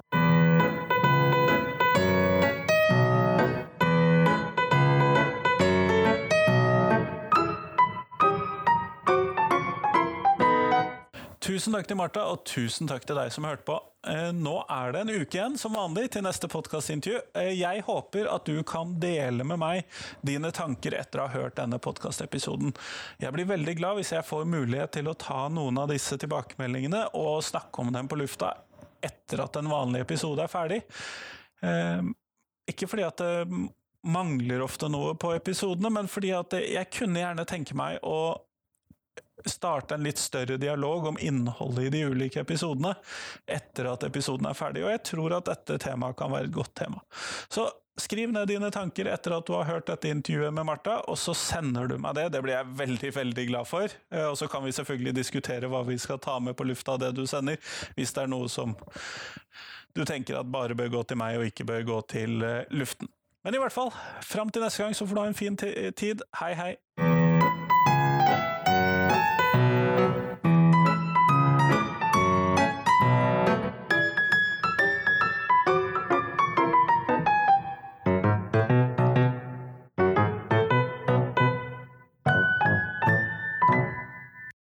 Tusen 11.45 11.75
takk 11.75 11.85
til 11.85 11.97
Martha, 11.99 12.23
og 12.33 12.41
tusen 12.49 12.87
takk 12.89 13.03
til 13.05 13.19
deg 13.19 13.29
som 13.29 13.45
hørte 13.45 13.67
på. 13.67 13.75
Eh, 14.09 14.31
Nå 14.33 14.55
er 14.71 14.95
det 14.95 15.03
en 15.03 15.11
uke 15.13 15.37
igjen, 15.37 15.59
som 15.61 15.75
vanlig, 15.77 16.07
til 16.15 16.25
neste 16.25 16.49
podkastintervju. 16.49 17.19
Jeg 17.53 17.83
håper 17.85 18.31
at 18.33 18.49
du 18.49 18.63
kan 18.65 18.95
dele 19.01 19.45
med 19.45 19.61
meg 19.61 19.99
dine 20.25 20.49
tanker 20.49 20.97
etter 20.97 21.21
å 21.21 21.27
ha 21.27 21.43
hørt 21.43 21.59
denne 21.59 21.77
podkastepisoden. 21.77 22.73
Jeg 23.21 23.35
blir 23.35 23.49
veldig 23.51 23.77
glad 23.77 23.99
hvis 23.99 24.15
jeg 24.15 24.25
får 24.25 24.49
mulighet 24.49 24.97
til 24.97 25.11
å 25.11 25.17
ta 25.21 25.43
noen 25.53 25.77
av 25.83 25.93
disse 25.93 26.17
tilbakemeldingene 26.17 27.11
og 27.13 27.43
snakke 27.45 27.85
om 27.85 27.93
dem 27.93 28.09
på 28.09 28.17
lufta 28.23 28.55
etter 29.05 29.43
at 29.45 29.59
en 29.61 29.71
vanlig 29.71 30.03
episode 30.05 30.43
er 30.43 30.51
ferdig. 30.51 30.81
Eh, 31.65 32.01
Ikke 32.71 32.89
fordi 32.89 33.05
at 33.05 33.21
det 33.21 33.47
mangler 34.05 34.61
ofte 34.65 34.89
noe 34.89 35.15
på 35.17 35.31
episodene, 35.33 35.89
men 35.93 36.09
fordi 36.09 36.31
at 36.37 36.53
jeg 36.57 36.91
kunne 36.93 37.21
gjerne 37.23 37.45
tenke 37.49 37.77
meg 37.77 38.01
å 38.05 38.35
starte 39.45 39.95
en 39.95 40.05
litt 40.05 40.17
større 40.17 40.57
dialog 40.57 41.07
om 41.11 41.17
innholdet 41.21 41.87
i 41.87 41.93
de 41.93 42.03
ulike 42.09 42.41
episodene 42.41 42.93
etter 43.45 43.89
at 43.91 44.05
episoden 44.07 44.47
er 44.49 44.57
ferdig, 44.57 44.85
og 44.85 44.93
jeg 44.93 45.03
tror 45.11 45.35
at 45.37 45.49
dette 45.49 45.77
temaet 45.85 46.17
kan 46.17 46.31
være 46.33 46.49
et 46.49 46.55
godt 46.55 46.73
tema. 46.77 47.01
Så 47.51 47.67
skriv 47.97 48.31
ned 48.33 48.47
dine 48.51 48.67
tanker 48.71 49.07
etter 49.07 49.37
at 49.37 49.47
du 49.47 49.53
har 49.55 49.67
hørt 49.69 49.87
dette 49.87 50.09
intervjuet 50.11 50.53
med 50.53 50.67
Martha, 50.67 50.97
og 51.07 51.17
så 51.19 51.35
sender 51.37 51.87
du 51.87 51.97
meg 52.01 52.15
det. 52.17 52.27
Det 52.33 52.41
blir 52.43 52.57
jeg 52.57 52.73
veldig, 52.81 53.11
veldig 53.15 53.47
glad 53.51 53.69
for. 53.69 53.95
Eh, 54.11 54.25
Og 54.27 54.37
så 54.37 54.49
kan 54.51 54.63
vi 54.65 54.73
selvfølgelig 54.75 55.15
diskutere 55.15 55.69
hva 55.71 55.83
vi 55.87 55.97
skal 55.97 56.19
ta 56.19 56.37
med 56.39 56.55
på 56.59 56.67
lufta 56.67 56.95
av 56.97 56.99
det 57.05 57.13
du 57.15 57.25
sender, 57.27 57.57
hvis 57.95 58.13
det 58.13 58.23
er 58.25 58.31
noe 58.31 58.49
som 58.51 58.75
du 59.95 60.03
tenker 60.03 60.35
at 60.39 60.51
bare 60.51 60.75
bør 60.75 60.91
gå 60.97 61.03
til 61.07 61.17
meg 61.17 61.37
og 61.39 61.47
ikke 61.47 61.65
bør 61.65 61.83
gå 61.87 62.01
til 62.11 62.41
eh, 62.43 62.63
luften. 62.75 63.07
Men 63.45 63.55
i 63.55 63.61
hvert 63.61 63.71
fall, 63.75 63.91
fram 64.25 64.49
til 64.49 64.65
neste 64.65 64.83
gang 64.83 64.95
så 64.97 65.05
får 65.07 65.15
du 65.15 65.21
ha 65.21 65.27
en 65.29 65.37
fin 65.37 65.55
tid. 65.57 66.25
Hei, 66.41 66.53
hei! 66.57 67.14